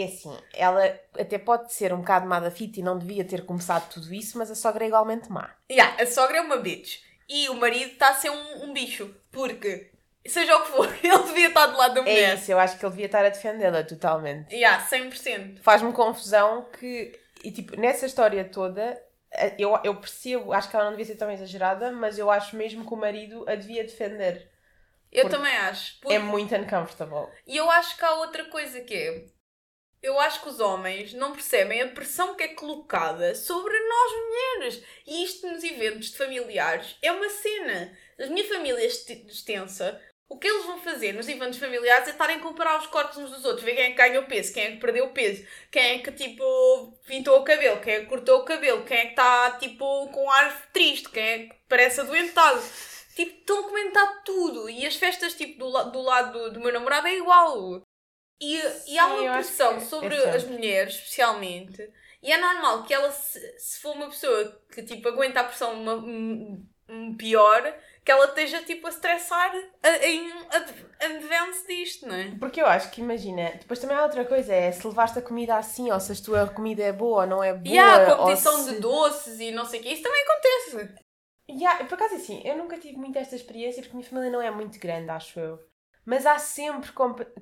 É 0.00 0.04
assim, 0.04 0.36
ela 0.52 0.84
até 1.18 1.38
pode 1.38 1.72
ser 1.72 1.92
um 1.92 1.98
bocado 1.98 2.26
má 2.26 2.40
da 2.40 2.50
fita 2.50 2.80
e 2.80 2.82
não 2.82 2.98
devia 2.98 3.24
ter 3.24 3.44
começado 3.44 3.88
tudo 3.92 4.12
isso, 4.12 4.38
mas 4.38 4.50
a 4.50 4.54
sogra 4.54 4.84
é 4.84 4.88
igualmente 4.88 5.30
má. 5.30 5.54
Yeah, 5.70 6.02
a 6.02 6.06
sogra 6.06 6.38
é 6.38 6.40
uma 6.40 6.56
bitch. 6.56 7.00
E 7.28 7.48
o 7.48 7.54
marido 7.54 7.92
está 7.92 8.10
a 8.10 8.14
ser 8.14 8.30
um, 8.30 8.64
um 8.64 8.72
bicho. 8.72 9.14
Porque, 9.30 9.90
seja 10.26 10.56
o 10.56 10.62
que 10.62 10.70
for, 10.72 10.86
ele 11.02 11.22
devia 11.24 11.48
estar 11.48 11.66
do 11.66 11.76
lado 11.76 11.94
da 11.94 12.00
É 12.00 12.02
mulher. 12.04 12.34
isso, 12.36 12.50
eu 12.52 12.58
acho 12.58 12.78
que 12.78 12.84
ele 12.84 12.90
devia 12.90 13.06
estar 13.06 13.24
a 13.24 13.28
defendê-la 13.28 13.82
totalmente. 13.84 14.54
Yeah, 14.54 14.84
100%. 14.86 15.60
Faz-me 15.62 15.92
confusão 15.92 16.66
que, 16.78 17.18
e, 17.42 17.50
tipo, 17.50 17.78
nessa 17.80 18.06
história 18.06 18.44
toda, 18.44 19.00
eh, 19.32 19.54
eu, 19.58 19.78
eu 19.84 19.94
percebo, 19.96 20.52
acho 20.52 20.68
que 20.68 20.76
ela 20.76 20.84
não 20.86 20.92
devia 20.92 21.06
ser 21.06 21.16
tão 21.16 21.30
exagerada, 21.30 21.92
mas 21.92 22.18
eu 22.18 22.30
acho 22.30 22.56
mesmo 22.56 22.86
que 22.86 22.92
o 22.92 22.96
marido 22.96 23.44
a 23.48 23.54
devia 23.54 23.82
defender. 23.84 24.50
Eu 25.10 25.22
Porque 25.22 25.36
também 25.36 25.56
acho. 25.56 25.96
É 26.10 26.18
muito 26.18 26.54
uncomfortable. 26.56 27.28
E 27.46 27.56
eu 27.56 27.70
acho 27.70 27.96
que 27.96 28.04
há 28.04 28.14
outra 28.14 28.44
coisa 28.46 28.80
que 28.80 28.94
é. 28.94 29.24
Eu 30.04 30.20
acho 30.20 30.42
que 30.42 30.48
os 30.50 30.60
homens 30.60 31.14
não 31.14 31.32
percebem 31.32 31.80
a 31.80 31.88
pressão 31.88 32.34
que 32.36 32.42
é 32.42 32.48
colocada 32.48 33.34
sobre 33.34 33.72
nós 33.78 34.12
mulheres. 34.12 34.82
E 35.06 35.24
isto 35.24 35.46
nos 35.48 35.64
eventos 35.64 36.10
de 36.10 36.18
familiares 36.18 36.96
é 37.02 37.10
uma 37.10 37.28
cena. 37.30 37.96
A 38.20 38.26
minha 38.26 38.46
família 38.46 38.84
est- 38.84 39.08
extensa, 39.10 39.98
o 40.28 40.38
que 40.38 40.46
eles 40.46 40.66
vão 40.66 40.78
fazer 40.80 41.12
nos 41.14 41.26
eventos 41.28 41.58
familiares 41.58 42.06
é 42.08 42.10
estarem 42.10 42.36
a 42.36 42.40
comparar 42.40 42.78
os 42.78 42.86
cortes 42.86 43.16
uns 43.18 43.30
dos 43.30 43.44
outros, 43.46 43.64
ver 43.64 43.74
quem 43.76 43.84
é 43.84 43.90
que 43.90 43.96
ganhou 43.96 44.24
peso, 44.26 44.52
quem 44.52 44.64
é 44.64 44.70
que 44.72 44.76
perdeu 44.78 45.08
peso, 45.10 45.46
quem 45.70 45.82
é 45.94 45.98
que 46.00 46.12
tipo 46.12 46.44
pintou 47.06 47.38
o 47.40 47.44
cabelo, 47.44 47.80
quem 47.80 47.94
é 47.94 48.00
que 48.00 48.06
cortou 48.06 48.40
o 48.40 48.44
cabelo, 48.44 48.84
quem 48.84 48.96
é 48.98 49.04
que 49.06 49.10
está 49.10 49.52
tipo 49.58 50.08
com 50.10 50.30
ar 50.30 50.70
triste, 50.72 51.08
quem 51.10 51.22
é 51.24 51.38
que 51.48 51.54
parece 51.68 52.00
adoentado. 52.02 52.62
Tipo, 53.16 53.38
estão 53.38 53.60
a 53.60 53.62
comentar 53.68 54.24
tudo. 54.24 54.68
E 54.68 54.84
as 54.86 54.96
festas, 54.96 55.34
tipo, 55.34 55.58
do, 55.60 55.68
la- 55.68 55.84
do 55.84 56.00
lado 56.02 56.32
do, 56.32 56.52
do 56.54 56.60
meu 56.60 56.72
namorado 56.72 57.06
é 57.06 57.14
igual. 57.16 57.83
E, 58.44 58.92
e 58.94 58.98
há 58.98 59.06
uma 59.06 59.30
pressão 59.30 59.80
que 59.98 60.06
é 60.06 60.10
sobre 60.10 60.14
sempre. 60.14 60.36
as 60.36 60.44
mulheres, 60.44 60.94
especialmente. 60.94 61.90
E 62.22 62.32
é 62.32 62.36
normal 62.38 62.84
que 62.84 62.92
ela, 62.94 63.10
se, 63.12 63.40
se 63.58 63.80
for 63.80 63.94
uma 63.94 64.08
pessoa 64.08 64.60
que, 64.72 64.82
tipo, 64.82 65.08
aguenta 65.08 65.40
a 65.40 65.44
pressão 65.44 65.74
uma- 65.74 65.94
um, 65.96 67.16
pior, 67.16 67.62
que 68.04 68.10
ela 68.10 68.26
esteja, 68.26 68.62
tipo, 68.62 68.86
a 68.86 68.90
estressar 68.90 69.52
a- 69.82 70.06
em 70.06 70.30
ad- 70.50 70.86
advance 71.00 71.66
disto, 71.66 72.06
não 72.06 72.14
é? 72.14 72.36
Porque 72.38 72.60
eu 72.60 72.66
acho 72.66 72.90
que, 72.90 73.00
imagina, 73.00 73.52
depois 73.52 73.78
também 73.78 73.96
há 73.96 74.02
outra 74.02 74.24
coisa, 74.24 74.52
é 74.54 74.70
se 74.72 74.86
levaste 74.86 75.18
a 75.18 75.22
comida 75.22 75.56
assim, 75.56 75.90
ou 75.90 75.98
se 76.00 76.12
a 76.12 76.16
tua 76.16 76.46
comida 76.48 76.82
é 76.82 76.92
boa 76.92 77.22
ou 77.22 77.26
não 77.26 77.42
é 77.42 77.52
boa. 77.54 77.74
E 77.74 77.78
há 77.78 77.96
a 77.96 78.00
competição 78.16 78.64
se- 78.64 78.74
de 78.74 78.80
doces 78.80 79.40
e 79.40 79.50
não 79.50 79.64
sei 79.64 79.80
o 79.80 79.82
quê. 79.82 79.90
Isso 79.90 80.02
também 80.02 80.22
acontece. 80.22 80.94
Yeah, 81.48 81.84
por 81.86 81.94
acaso 81.94 82.16
assim, 82.16 82.42
eu 82.44 82.54
nunca 82.56 82.78
tive 82.78 82.96
muito 82.98 83.18
esta 83.18 83.34
experiência 83.36 83.82
porque 83.82 83.92
a 83.94 83.98
minha 83.98 84.08
família 84.08 84.30
não 84.30 84.42
é 84.42 84.50
muito 84.50 84.78
grande, 84.78 85.10
acho 85.10 85.40
eu. 85.40 85.58
Mas 86.06 86.26
há 86.26 86.38
sempre, 86.38 86.90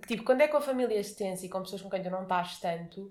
tipo, 0.06 0.25
quando 0.25 0.41
é 0.41 0.49
com 0.49 0.56
a 0.56 0.61
família 0.62 0.99
extensa 1.00 1.44
e 1.44 1.49
com 1.49 1.62
pessoas 1.62 1.82
com 1.82 1.91
quem 1.91 2.03
tu 2.03 2.11
não 2.11 2.23
estás 2.23 2.59
tanto, 2.61 3.11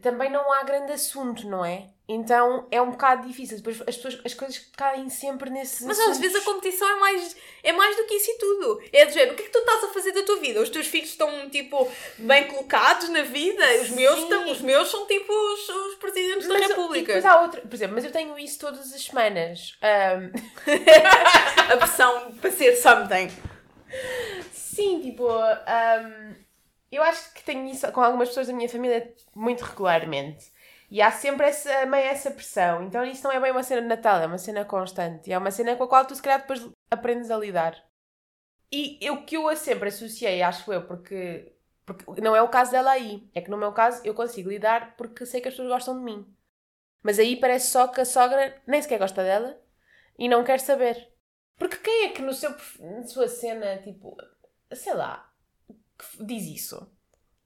também 0.00 0.30
não 0.30 0.52
há 0.52 0.62
grande 0.62 0.92
assunto, 0.92 1.48
não 1.48 1.64
é? 1.64 1.88
Então 2.08 2.66
é 2.70 2.80
um 2.80 2.92
bocado 2.92 3.26
difícil. 3.26 3.56
Depois 3.56 3.80
as, 3.86 3.96
pessoas, 3.96 4.20
as 4.24 4.34
coisas 4.34 4.58
caem 4.76 5.08
sempre 5.08 5.50
nesses 5.50 5.84
Mas 5.86 5.98
às 5.98 6.04
assuntos. 6.04 6.20
vezes 6.20 6.36
a 6.40 6.44
competição 6.44 6.88
é 6.88 6.94
mais, 7.00 7.36
é 7.62 7.72
mais 7.72 7.96
do 7.96 8.04
que 8.04 8.14
isso 8.14 8.30
e 8.30 8.38
tudo. 8.38 8.82
É 8.92 9.04
de 9.04 9.12
género, 9.14 9.32
o 9.32 9.36
que 9.36 9.42
é 9.42 9.46
que 9.46 9.52
tu 9.52 9.58
estás 9.58 9.84
a 9.84 9.88
fazer 9.88 10.12
da 10.12 10.22
tua 10.22 10.36
vida? 10.38 10.60
Os 10.60 10.70
teus 10.70 10.86
filhos 10.86 11.10
estão, 11.10 11.50
tipo, 11.50 11.90
bem 12.18 12.46
colocados 12.46 13.08
na 13.08 13.22
vida? 13.22 13.64
Os 13.82 13.90
meus, 13.90 14.18
estão, 14.20 14.50
os 14.50 14.60
meus 14.60 14.88
são, 14.88 15.06
tipo, 15.06 15.32
os, 15.32 15.68
os 15.68 15.94
presidentes 15.96 16.46
da 16.46 16.54
Mas, 16.54 16.64
e 16.64 16.68
República. 16.68 17.06
depois 17.14 17.24
há 17.26 17.40
outra, 17.42 17.60
por 17.60 17.74
exemplo, 17.74 17.94
mas 17.96 18.04
eu 18.04 18.12
tenho 18.12 18.38
isso 18.38 18.58
todas 18.60 18.92
as 18.92 19.04
semanas. 19.04 19.76
Ahm, 19.82 20.30
A 21.72 21.76
pressão 21.76 22.32
para 22.40 22.50
ser 22.50 22.76
something. 22.76 23.28
Sim, 24.52 25.00
tipo, 25.02 25.24
hum, 25.28 26.34
eu 26.90 27.02
acho 27.02 27.32
que 27.34 27.42
tenho 27.44 27.66
isso 27.68 27.90
com 27.92 28.00
algumas 28.00 28.28
pessoas 28.28 28.46
da 28.48 28.52
minha 28.52 28.68
família 28.68 29.14
muito 29.34 29.62
regularmente. 29.64 30.52
E 30.90 31.00
há 31.00 31.10
sempre 31.12 31.46
essa, 31.46 31.86
meio 31.86 32.04
essa 32.06 32.30
pressão. 32.30 32.82
Então 32.82 33.04
isso 33.04 33.22
não 33.24 33.32
é 33.32 33.40
bem 33.40 33.52
uma 33.52 33.62
cena 33.62 33.82
de 33.82 33.88
Natal, 33.88 34.20
é 34.20 34.26
uma 34.26 34.38
cena 34.38 34.64
constante. 34.64 35.30
E 35.30 35.32
é 35.32 35.38
uma 35.38 35.50
cena 35.50 35.76
com 35.76 35.84
a 35.84 35.88
qual 35.88 36.04
tu 36.06 36.14
se 36.14 36.22
calhar 36.22 36.40
depois 36.40 36.68
aprendes 36.90 37.30
a 37.30 37.36
lidar. 37.38 37.76
E 38.72 39.10
o 39.10 39.24
que 39.24 39.36
eu 39.36 39.48
a 39.48 39.56
sempre 39.56 39.88
associei, 39.88 40.42
acho 40.42 40.72
eu, 40.72 40.86
porque, 40.86 41.52
porque 41.84 42.20
não 42.20 42.36
é 42.36 42.42
o 42.42 42.48
caso 42.48 42.70
dela 42.72 42.92
aí. 42.92 43.28
É 43.34 43.40
que 43.40 43.50
no 43.50 43.56
meu 43.58 43.72
caso 43.72 44.02
eu 44.04 44.14
consigo 44.14 44.48
lidar 44.50 44.96
porque 44.96 45.26
sei 45.26 45.40
que 45.40 45.48
as 45.48 45.54
pessoas 45.54 45.70
gostam 45.70 45.98
de 45.98 46.04
mim. 46.04 46.26
Mas 47.02 47.18
aí 47.18 47.36
parece 47.36 47.70
só 47.70 47.88
que 47.88 48.00
a 48.02 48.06
sogra 48.06 48.62
nem 48.66 48.82
sequer 48.82 48.98
gosta 49.00 49.22
dela 49.24 49.60
e 50.18 50.28
não 50.28 50.44
quer 50.44 50.60
saber. 50.60 51.09
Porque 51.60 51.76
quem 51.76 52.06
é 52.06 52.08
que 52.08 52.22
no 52.22 52.32
seu, 52.32 52.50
na 52.80 53.06
sua 53.06 53.28
cena, 53.28 53.76
tipo, 53.84 54.16
sei 54.72 54.94
lá, 54.94 55.30
diz 56.18 56.44
isso? 56.44 56.90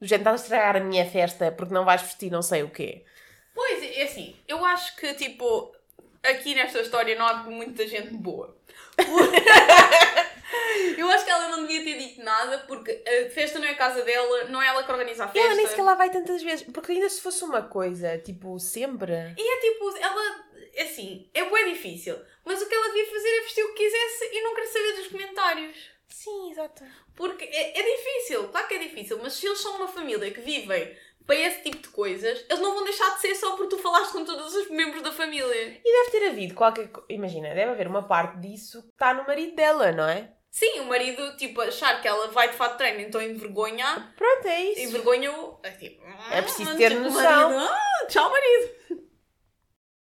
Do 0.01 0.07
género, 0.07 0.31
estás 0.31 0.41
a 0.41 0.45
estragar 0.45 0.77
a 0.77 0.81
minha 0.81 1.05
festa 1.11 1.51
porque 1.51 1.75
não 1.75 1.85
vais 1.85 2.01
vestir 2.01 2.31
não 2.31 2.41
sei 2.41 2.63
o 2.63 2.71
quê. 2.71 3.05
Pois, 3.53 3.83
é 3.83 4.03
assim, 4.05 4.37
eu 4.47 4.65
acho 4.65 4.95
que, 4.97 5.13
tipo, 5.15 5.75
aqui 6.23 6.55
nesta 6.55 6.81
história 6.81 7.19
não 7.19 7.27
há 7.27 7.35
muita 7.43 7.85
gente 7.89 8.15
boa. 8.15 8.57
eu 10.97 11.09
acho 11.09 11.25
que 11.25 11.31
ela 11.31 11.49
não 11.49 11.67
devia 11.67 11.83
ter 11.85 11.99
dito 11.99 12.23
nada 12.23 12.59
porque 12.69 13.03
a 13.07 13.31
festa 13.31 13.59
não 13.59 13.67
é 13.67 13.71
a 13.71 13.75
casa 13.77 14.03
dela, 14.03 14.45
não 14.45 14.63
é 14.63 14.69
ela 14.69 14.85
que 14.85 14.93
organiza 14.93 15.25
a 15.25 15.29
E 15.29 15.33
festa. 15.33 15.47
ela 15.47 15.57
nem 15.57 15.67
sequer 15.67 15.83
lá 15.83 15.95
vai 15.95 16.11
tantas 16.11 16.43
vezes. 16.43 16.65
Porque 16.73 16.93
ainda 16.93 17.09
se 17.09 17.21
fosse 17.21 17.43
uma 17.45 17.63
coisa, 17.63 18.17
tipo, 18.19 18.59
sempre. 18.61 19.13
E 19.13 19.57
é 19.57 19.61
tipo, 19.61 19.97
ela, 19.99 20.44
assim, 20.83 21.31
é 21.35 21.45
bem 21.45 21.73
difícil. 21.73 22.17
Mas 22.45 22.61
o 22.61 22.69
que 22.69 22.75
ela 22.75 22.87
devia 22.89 23.07
fazer 23.07 23.29
é 23.29 23.41
vestir 23.43 23.65
o 23.65 23.75
que 23.75 23.85
quisesse 23.85 24.37
e 24.37 24.43
não 24.43 24.55
querer 24.55 24.67
saber 24.67 24.93
dos 24.95 25.07
comentários. 25.09 25.77
Sim, 26.09 26.51
exato. 26.51 26.85
Porque 27.17 27.45
é, 27.45 27.79
é 27.79 27.97
difícil, 27.97 28.49
claro 28.49 28.69
que 28.69 28.75
é 28.75 28.79
difícil, 28.79 29.19
mas 29.23 29.33
se 29.35 29.47
eles 29.47 29.59
são 29.61 29.77
uma 29.77 29.89
família 29.89 30.31
que 30.31 30.41
vivem 30.41 30.97
para 31.27 31.37
esse 31.37 31.63
tipo 31.63 31.79
de 31.79 31.89
coisas, 31.89 32.45
eles 32.49 32.61
não 32.61 32.75
vão 32.75 32.85
deixar 32.85 33.15
de 33.15 33.21
ser 33.21 33.35
só 33.35 33.57
porque 33.57 33.77
tu 33.77 33.83
falaste 33.83 34.13
com 34.13 34.25
todos 34.25 34.55
os 34.55 34.69
membros 34.71 35.03
da 35.03 35.11
família. 35.13 35.81
E 35.85 36.05
deve 36.05 36.11
ter 36.11 36.29
havido 36.29 36.55
qualquer. 36.55 36.91
Imagina, 37.09 37.55
deve 37.55 37.73
haver 37.73 37.87
uma 37.87 38.07
parte 38.07 38.39
disso 38.41 38.83
que 38.83 38.91
está 38.91 39.15
no 39.15 39.27
marido 39.27 39.55
dela, 39.57 39.91
não 39.93 40.09
é? 40.09 40.33
Sim, 40.51 40.81
o 40.81 40.85
marido, 40.85 41.37
tipo, 41.37 41.61
achar 41.63 42.01
que 42.01 42.07
ela 42.07 42.29
vai 42.29 42.49
de 42.49 42.57
fato 42.57 42.77
treino, 42.77 43.01
então 43.01 43.21
envergonha, 43.21 44.13
Pronto, 44.17 44.47
é 44.47 44.65
isso. 44.67 44.83
envergonha-o. 44.83 45.59
É, 45.65 45.71
tipo, 45.73 46.01
É 46.31 46.43
preciso 46.43 46.71
ah, 46.71 46.77
ter 46.77 46.91
tipo, 46.91 47.03
noção. 47.03 47.51
marido, 47.51 47.73
ah, 47.73 48.07
tchau, 48.07 48.31
marido. 48.31 49.05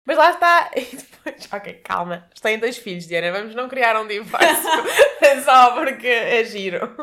Mas 0.06 0.16
lá 0.16 0.30
está. 0.30 0.70
E 0.76 0.96
depois, 0.96 1.48
ok, 1.52 1.74
calma. 1.82 2.30
Têm 2.40 2.58
dois 2.58 2.78
filhos, 2.78 3.06
Diana. 3.06 3.32
Vamos 3.32 3.54
não 3.54 3.68
criar 3.68 4.00
um 4.00 4.06
divórcio 4.06 4.70
só 5.44 5.74
porque 5.74 6.06
é 6.06 6.44
giro. 6.44 6.96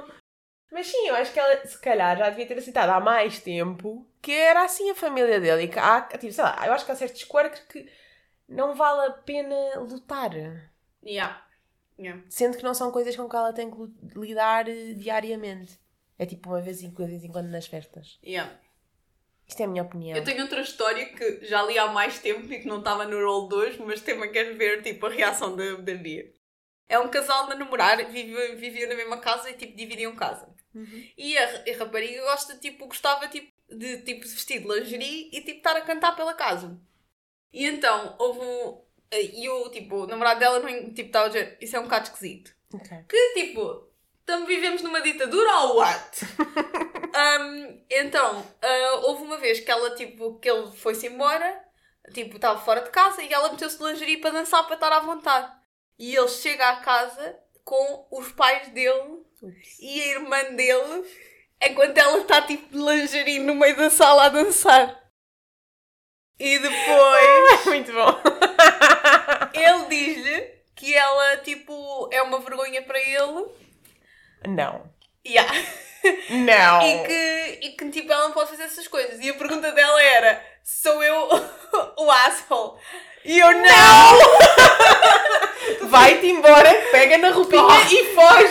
Mas 0.72 0.88
sim, 0.88 1.08
eu 1.08 1.16
acho 1.16 1.34
que 1.34 1.40
ela, 1.40 1.68
se 1.68 1.80
calhar, 1.80 2.18
já 2.18 2.30
devia 2.30 2.48
ter 2.48 2.58
aceitado 2.58 2.90
há 2.90 3.00
mais 3.00 3.40
tempo 3.40 4.08
que 4.22 4.32
era 4.32 4.64
assim 4.64 4.90
a 4.90 4.96
família 4.96 5.40
dele. 5.40 5.64
E 5.64 5.68
que 5.68 5.78
há, 5.78 6.02
tipo, 6.02 6.32
sei 6.32 6.44
lá, 6.44 6.58
eu 6.66 6.72
acho 6.72 6.86
que 6.86 6.92
há 6.94 6.96
certos 6.96 7.24
quirks 7.26 7.60
que 7.70 7.86
não 8.48 8.74
vale 8.74 9.10
a 9.10 9.12
pena 9.12 9.80
lutar. 9.80 10.32
Yeah. 11.06 11.46
Yeah. 12.00 12.24
Sendo 12.30 12.58
que 12.58 12.64
não 12.64 12.74
são 12.74 12.92
coisas 12.92 13.16
com 13.16 13.28
que 13.28 13.36
ela 13.36 13.54
tem 13.54 13.70
que 13.70 14.18
lidar 14.18 14.68
eh, 14.70 14.94
diariamente. 14.94 15.78
É 16.18 16.26
tipo 16.26 16.50
uma 16.50 16.62
vez 16.62 16.82
em, 16.82 16.90
de 16.90 17.06
vez 17.06 17.24
em 17.24 17.32
quando 17.32 17.50
nas 17.50 17.68
festas. 17.68 18.18
Yeah. 18.24 18.52
Isto 19.48 19.62
é 19.62 19.66
a 19.66 19.68
minha 19.68 19.84
opinião. 19.84 20.18
Eu 20.18 20.24
tenho 20.24 20.42
outra 20.42 20.62
história 20.62 21.06
que 21.06 21.46
já 21.46 21.62
li 21.64 21.78
há 21.78 21.88
mais 21.88 22.20
tempo 22.20 22.52
e 22.52 22.60
que 22.60 22.68
não 22.68 22.80
estava 22.80 23.06
no 23.06 23.24
roll 23.24 23.48
2, 23.48 23.78
mas 23.80 24.02
também 24.02 24.32
quero 24.32 24.56
ver 24.58 24.82
tipo, 24.82 25.06
a 25.06 25.10
reação 25.10 25.56
da, 25.56 25.76
da 25.76 25.94
Bia. 25.96 26.32
É 26.88 27.00
um 27.00 27.10
casal 27.10 27.48
de 27.50 27.56
namorar, 27.56 27.98
viviam, 28.10 28.58
viviam 28.58 28.90
na 28.90 28.96
mesma 28.96 29.18
casa 29.18 29.50
e 29.50 29.54
tipo, 29.54 29.76
dividiam 29.76 30.16
casa. 30.16 30.54
Uhum. 30.74 31.08
E 31.18 31.38
a, 31.38 31.44
a 31.44 31.78
rapariga 31.78 32.22
gosta, 32.22 32.58
tipo, 32.58 32.88
gostava 32.88 33.28
tipo, 33.28 33.52
de 33.70 34.02
tipo, 34.04 34.22
vestir 34.22 34.62
de 34.62 34.68
lingerie 34.68 35.30
e 35.32 35.42
tipo, 35.42 35.58
estar 35.58 35.76
a 35.76 35.82
cantar 35.82 36.16
pela 36.16 36.34
casa. 36.34 36.80
E 37.52 37.66
então 37.66 38.16
houve 38.20 38.40
um. 38.40 38.84
E 39.12 39.48
o 39.48 39.70
tipo, 39.70 40.04
o 40.04 40.08
namorado 40.08 40.40
dela 40.40 40.60
não, 40.60 40.94
tipo, 40.94 41.10
estava 41.10 41.26
a 41.26 41.30
dizer, 41.30 41.58
isso 41.62 41.76
é 41.76 41.80
um 41.80 41.84
bocado 41.84 42.08
esquisito. 42.08 42.52
Ok. 42.74 43.06
Que 43.08 43.34
tipo, 43.36 43.88
também 44.26 44.48
vivemos 44.48 44.82
numa 44.82 45.02
ditadura 45.02 45.60
ou 45.60 45.78
what? 45.78 46.26
Um, 47.16 47.86
então, 47.90 48.46
ah, 48.62 49.00
houve 49.04 49.24
uma 49.24 49.38
vez 49.38 49.60
que 49.60 49.70
ela, 49.70 49.94
tipo, 49.96 50.40
que 50.40 50.50
ele 50.50 50.72
foi-se 50.72 51.08
embora, 51.08 51.64
tipo, 52.12 52.36
estava 52.36 52.60
fora 52.60 52.82
de 52.82 52.90
casa 52.90 53.22
e 53.22 53.32
ela 53.32 53.52
meteu-se 53.52 53.78
de 53.78 53.84
lingerie 53.84 54.18
para 54.18 54.32
dançar 54.32 54.66
para 54.66 54.76
estar 54.76 54.92
à 54.92 55.00
vontade. 55.00 55.52
E 56.00 56.16
ele 56.16 56.28
chega 56.28 56.70
à 56.70 56.76
casa 56.78 57.40
com 57.64 58.08
os 58.12 58.32
pais 58.32 58.68
dele 58.70 59.24
Ups. 59.42 59.80
e 59.80 60.02
a 60.02 60.08
irmã 60.08 60.44
dele, 60.56 61.06
enquanto 61.62 61.98
ela 61.98 62.18
está, 62.18 62.42
tipo, 62.42 62.68
de 62.70 62.78
lingerie 62.78 63.40
no 63.40 63.54
meio 63.56 63.78
da 63.78 63.90
sala 63.90 64.26
a 64.26 64.30
dançar. 64.30 65.04
E 66.40 66.58
depois 66.58 67.66
Muito 67.68 67.94
bom. 67.94 68.22
ele 69.54 69.86
diz-lhe 69.88 70.42
que 70.76 70.94
ela, 70.96 71.38
tipo, 71.38 72.10
é 72.12 72.22
uma 72.24 72.40
vergonha 72.40 72.82
para 72.82 73.00
ele. 73.00 73.46
Não. 74.48 74.92
Yeah. 75.26 75.54
Não. 76.30 76.82
E 76.82 77.08
que, 77.08 77.60
e 77.68 77.70
que 77.72 77.90
tipo, 77.90 78.12
ela 78.12 78.24
não 78.24 78.32
pode 78.34 78.50
fazer 78.52 78.64
essas 78.64 78.88
coisas. 78.88 79.20
E 79.20 79.30
a 79.30 79.34
pergunta 79.34 79.72
dela 79.72 80.02
era: 80.02 80.42
sou 80.64 81.04
eu 81.04 81.30
o 81.98 82.12
asshole? 82.12 82.80
E 83.26 83.40
eu 83.40 83.52
não! 83.54 84.20
Vai-te 85.90 86.28
embora, 86.28 86.70
pega 86.92 87.18
na 87.18 87.30
roupinha 87.32 87.62
Corre. 87.62 87.96
e 87.96 88.16
foge. 88.16 88.50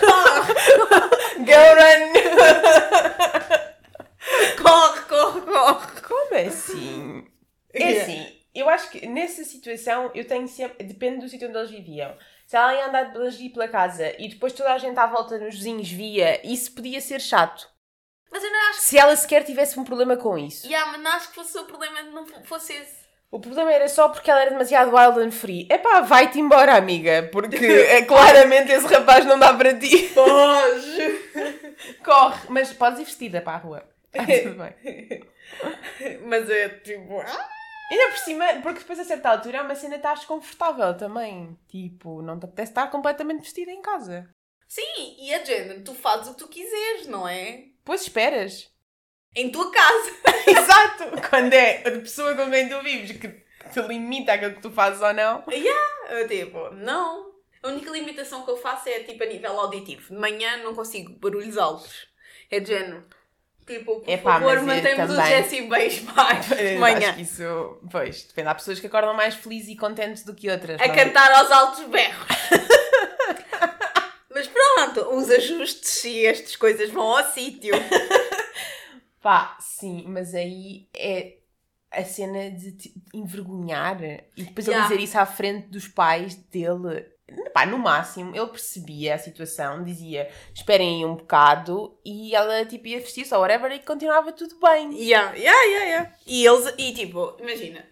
Corre, 0.00 0.54
Go 1.44 1.52
run. 1.78 2.12
corre, 4.62 5.00
corre, 5.02 5.40
corre. 5.42 6.00
Como 6.02 6.34
assim? 6.48 7.26
É 7.72 8.00
assim, 8.00 8.26
eu 8.54 8.68
acho 8.68 8.90
que 8.90 9.06
nessa 9.06 9.44
situação 9.44 10.10
eu 10.14 10.26
tenho 10.26 10.48
sempre. 10.48 10.84
Depende 10.86 11.20
do 11.20 11.28
sítio 11.28 11.48
onde 11.48 11.58
eles 11.58 11.70
viviam. 11.70 12.16
Se 12.46 12.56
ela 12.56 12.74
ia 12.74 12.86
andar 12.88 13.04
de 13.04 13.18
lingerie 13.18 13.50
pela 13.50 13.68
casa 13.68 14.14
e 14.18 14.28
depois 14.28 14.52
toda 14.52 14.72
a 14.72 14.78
gente 14.78 14.98
à 14.98 15.06
volta 15.06 15.38
nos 15.38 15.54
vizinhos 15.56 15.90
via, 15.90 16.40
isso 16.46 16.72
podia 16.72 17.00
ser 17.00 17.20
chato. 17.20 17.68
Mas 18.30 18.42
eu 18.42 18.50
não 18.50 18.70
acho 18.70 18.80
Se 18.80 18.98
ela 18.98 19.14
sequer 19.16 19.44
tivesse 19.44 19.78
um 19.78 19.84
problema 19.84 20.16
com 20.16 20.36
isso. 20.36 20.62
que. 20.62 20.68
Yeah, 20.68 20.90
mas 20.92 21.00
não 21.00 21.10
acho 21.12 21.28
que 21.28 21.34
fosse 21.36 21.56
o 21.58 21.64
problema 21.64 22.02
não 22.02 22.26
fosse 22.44 22.72
esse. 22.72 23.04
O 23.30 23.40
problema 23.40 23.72
era 23.72 23.88
só 23.88 24.08
porque 24.08 24.30
ela 24.30 24.42
era 24.42 24.50
demasiado 24.50 24.94
wild 24.94 25.18
and 25.20 25.32
free. 25.32 25.66
Epá, 25.70 26.00
vai-te 26.02 26.38
embora, 26.38 26.76
amiga, 26.76 27.28
porque 27.32 27.56
é, 27.64 28.02
claramente 28.06 28.70
esse 28.70 28.86
rapaz 28.86 29.24
não 29.24 29.38
dá 29.38 29.52
para 29.54 29.74
ti. 29.76 30.08
Foge! 30.08 31.32
Corre, 32.04 32.46
mas 32.48 32.72
podes 32.72 33.00
ir 33.00 33.04
vestida 33.04 33.40
para 33.40 33.54
a 33.54 33.60
rua. 33.60 33.82
Ah, 34.16 34.24
tudo 34.24 34.54
bem. 34.54 35.22
Mas 36.24 36.48
é 36.48 36.68
tipo. 36.68 37.20
Ainda 37.90 38.08
por 38.08 38.18
cima, 38.18 38.46
porque 38.62 38.80
depois 38.80 38.98
a 38.98 39.04
certa 39.04 39.30
altura 39.30 39.58
é 39.58 39.62
uma 39.62 39.74
cena 39.74 39.94
que 39.94 39.98
estás 39.98 40.24
confortável 40.24 40.96
também. 40.96 41.58
Tipo, 41.68 42.22
não 42.22 42.38
te 42.38 42.44
apetece 42.46 42.70
estar 42.70 42.90
completamente 42.90 43.42
vestida 43.42 43.70
em 43.70 43.82
casa. 43.82 44.28
Sim, 44.66 45.16
e 45.18 45.32
a 45.34 45.44
género, 45.44 45.84
tu 45.84 45.94
fazes 45.94 46.28
o 46.28 46.32
que 46.32 46.38
tu 46.38 46.48
quiseres, 46.48 47.06
não 47.06 47.28
é? 47.28 47.66
Pois 47.84 48.02
esperas. 48.02 48.70
Em 49.36 49.50
tua 49.50 49.70
casa. 49.70 50.10
Exato! 50.48 51.04
Quando 51.28 51.52
é 51.52 51.86
a 51.86 51.90
pessoa 52.00 52.34
com 52.34 52.50
quem 52.50 52.68
tu 52.68 52.80
vives 52.82 53.18
que 53.18 53.28
te 53.72 53.80
limita 53.86 54.32
aquilo 54.32 54.54
que 54.54 54.62
tu 54.62 54.70
fazes 54.70 55.02
ou 55.02 55.12
não. 55.12 55.44
Eu, 56.08 56.28
tipo, 56.28 56.70
não. 56.70 57.34
A 57.62 57.68
única 57.68 57.90
limitação 57.90 58.44
que 58.44 58.50
eu 58.50 58.56
faço 58.56 58.88
é 58.88 59.00
tipo 59.00 59.22
a 59.22 59.26
nível 59.26 59.58
auditivo. 59.58 60.14
De 60.14 60.20
manhã 60.20 60.58
não 60.58 60.74
consigo 60.74 61.12
barulhos 61.18 61.58
altos. 61.58 62.06
É 62.50 62.60
de 62.60 62.68
género. 62.68 63.06
Tipo, 63.66 64.00
por 64.00 64.08
Epá, 64.10 64.34
favor, 64.34 64.60
mantemos 64.62 65.10
o 65.10 65.16
também. 65.16 65.42
Jessie 65.42 65.62
Beige 65.62 66.02
mais 66.02 66.46
de 66.48 66.76
manhã. 66.78 66.98
Acho 67.08 67.14
que 67.14 67.22
isso, 67.22 67.78
pois, 67.90 68.22
depende. 68.24 68.48
Há 68.48 68.54
pessoas 68.54 68.78
que 68.78 68.86
acordam 68.86 69.14
mais 69.14 69.34
felizes 69.34 69.70
e 69.70 69.76
contentes 69.76 70.22
do 70.22 70.34
que 70.34 70.50
outras. 70.50 70.80
A 70.80 70.86
não 70.86 70.92
é? 70.94 70.96
cantar 71.04 71.32
aos 71.32 71.50
altos 71.50 71.84
berros. 71.84 72.26
Mas 74.34 74.48
pronto, 74.48 75.14
os 75.14 75.30
ajustes 75.30 76.04
e 76.04 76.26
estas 76.26 76.56
coisas 76.56 76.90
vão 76.90 77.16
ao 77.16 77.24
sítio. 77.30 77.72
Pá, 79.22 79.56
sim, 79.60 80.04
mas 80.08 80.34
aí 80.34 80.88
é 80.94 81.36
a 81.90 82.04
cena 82.04 82.50
de 82.50 82.72
te 82.72 82.94
envergonhar 83.14 84.02
e 84.36 84.42
depois 84.42 84.66
Yeah. 84.66 84.84
ele 84.86 84.94
dizer 84.96 85.04
isso 85.08 85.18
à 85.18 85.24
frente 85.24 85.68
dos 85.68 85.86
pais 85.88 86.34
dele. 86.34 87.06
Pá, 87.54 87.64
no 87.64 87.78
máximo, 87.78 88.34
ele 88.34 88.48
percebia 88.48 89.14
a 89.14 89.18
situação, 89.18 89.84
dizia 89.84 90.28
esperem 90.52 90.96
aí 90.96 91.04
um 91.04 91.14
bocado 91.14 91.96
e 92.04 92.34
ela 92.34 92.64
tipo 92.64 92.88
ia 92.88 92.98
vestir-se 92.98 93.32
ou 93.32 93.40
whatever 93.42 93.70
e 93.70 93.78
continuava 93.78 94.32
tudo 94.32 94.56
bem. 94.58 94.92
Yeah, 95.00 95.32
yeah, 95.36 95.62
yeah, 95.62 95.84
yeah. 95.86 96.12
E 96.26 96.44
eles, 96.44 96.74
e 96.76 96.92
tipo, 96.92 97.36
imagina, 97.38 97.86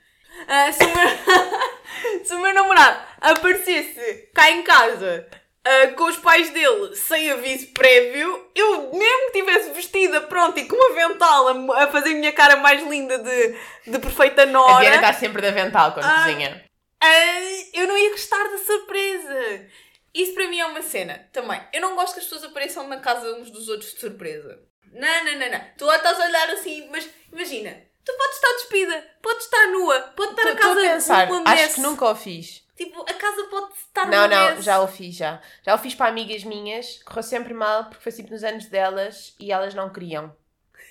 ah, 0.48 0.72
se, 0.72 0.82
o 0.82 0.88
meu, 0.88 1.06
se 2.26 2.34
o 2.34 2.40
meu 2.40 2.52
namorado 2.52 3.02
aparecesse 3.20 4.30
cá 4.34 4.50
em 4.50 4.64
casa 4.64 5.28
ah, 5.64 5.86
com 5.96 6.06
os 6.06 6.16
pais 6.16 6.50
dele 6.50 6.96
sem 6.96 7.30
aviso 7.30 7.68
prévio, 7.68 8.44
eu 8.56 8.90
mesmo 8.92 9.30
que 9.30 9.38
estivesse 9.38 9.70
vestida, 9.70 10.22
pronto, 10.22 10.58
e 10.58 10.64
com 10.64 10.74
uma 10.74 10.90
avental 10.90 11.70
a, 11.72 11.84
a 11.84 11.86
fazer 11.86 12.10
a 12.10 12.16
minha 12.16 12.32
cara 12.32 12.56
mais 12.56 12.82
linda 12.84 13.16
de, 13.16 13.56
de 13.92 13.98
perfeita 14.00 14.42
A 14.42 14.46
Diana 14.46 14.58
nora, 14.58 14.94
está 14.96 15.12
sempre 15.12 15.40
de 15.40 15.46
avental 15.46 15.92
quando 15.92 16.06
Ah. 16.06 16.24
cozinha. 16.24 16.71
Ah, 17.02 17.40
eu 17.74 17.86
não 17.88 17.98
ia 17.98 18.10
gostar 18.10 18.44
da 18.44 18.58
surpresa. 18.58 19.66
Isso 20.14 20.34
para 20.34 20.46
mim 20.48 20.60
é 20.60 20.66
uma 20.66 20.82
cena 20.82 21.28
também. 21.32 21.60
Eu 21.72 21.80
não 21.80 21.96
gosto 21.96 22.14
que 22.14 22.20
as 22.20 22.26
pessoas 22.26 22.44
apareçam 22.44 22.86
na 22.86 23.00
casa 23.00 23.34
uns 23.34 23.50
dos 23.50 23.68
outros 23.68 23.92
de 23.94 24.00
surpresa. 24.00 24.60
Não, 24.92 25.24
não, 25.24 25.38
não, 25.38 25.50
não. 25.50 25.60
Tu 25.76 25.84
lá 25.84 25.96
estás 25.96 26.20
a 26.20 26.26
olhar 26.26 26.50
assim, 26.50 26.88
mas 26.90 27.08
imagina, 27.32 27.82
tu 28.04 28.12
podes 28.16 28.36
estar 28.36 28.52
despida, 28.52 29.10
podes 29.22 29.44
estar 29.44 29.66
nua, 29.68 30.00
pode 30.14 30.30
estar 30.32 30.46
a 30.46 30.50
Estou 30.52 30.70
a 30.70 30.74
casa 30.74 30.80
pensar, 30.80 31.30
uma 31.30 31.50
acho 31.50 31.74
que 31.74 31.80
nunca 31.80 32.10
o 32.10 32.14
fiz. 32.14 32.62
Tipo, 32.76 33.00
a 33.02 33.14
casa 33.14 33.44
pode 33.44 33.72
estar 33.74 34.06
Não, 34.06 34.28
não, 34.28 34.54
mess. 34.54 34.64
já 34.64 34.80
o 34.80 34.86
fiz, 34.86 35.16
já. 35.16 35.40
Já 35.64 35.74
o 35.74 35.78
fiz 35.78 35.94
para 35.94 36.10
amigas 36.10 36.44
minhas, 36.44 37.02
correu 37.04 37.22
sempre 37.22 37.54
mal 37.54 37.86
porque 37.86 38.02
foi 38.02 38.12
sempre 38.12 38.32
nos 38.32 38.44
anos 38.44 38.66
delas 38.66 39.34
e 39.40 39.50
elas 39.50 39.74
não 39.74 39.90
queriam. 39.90 40.34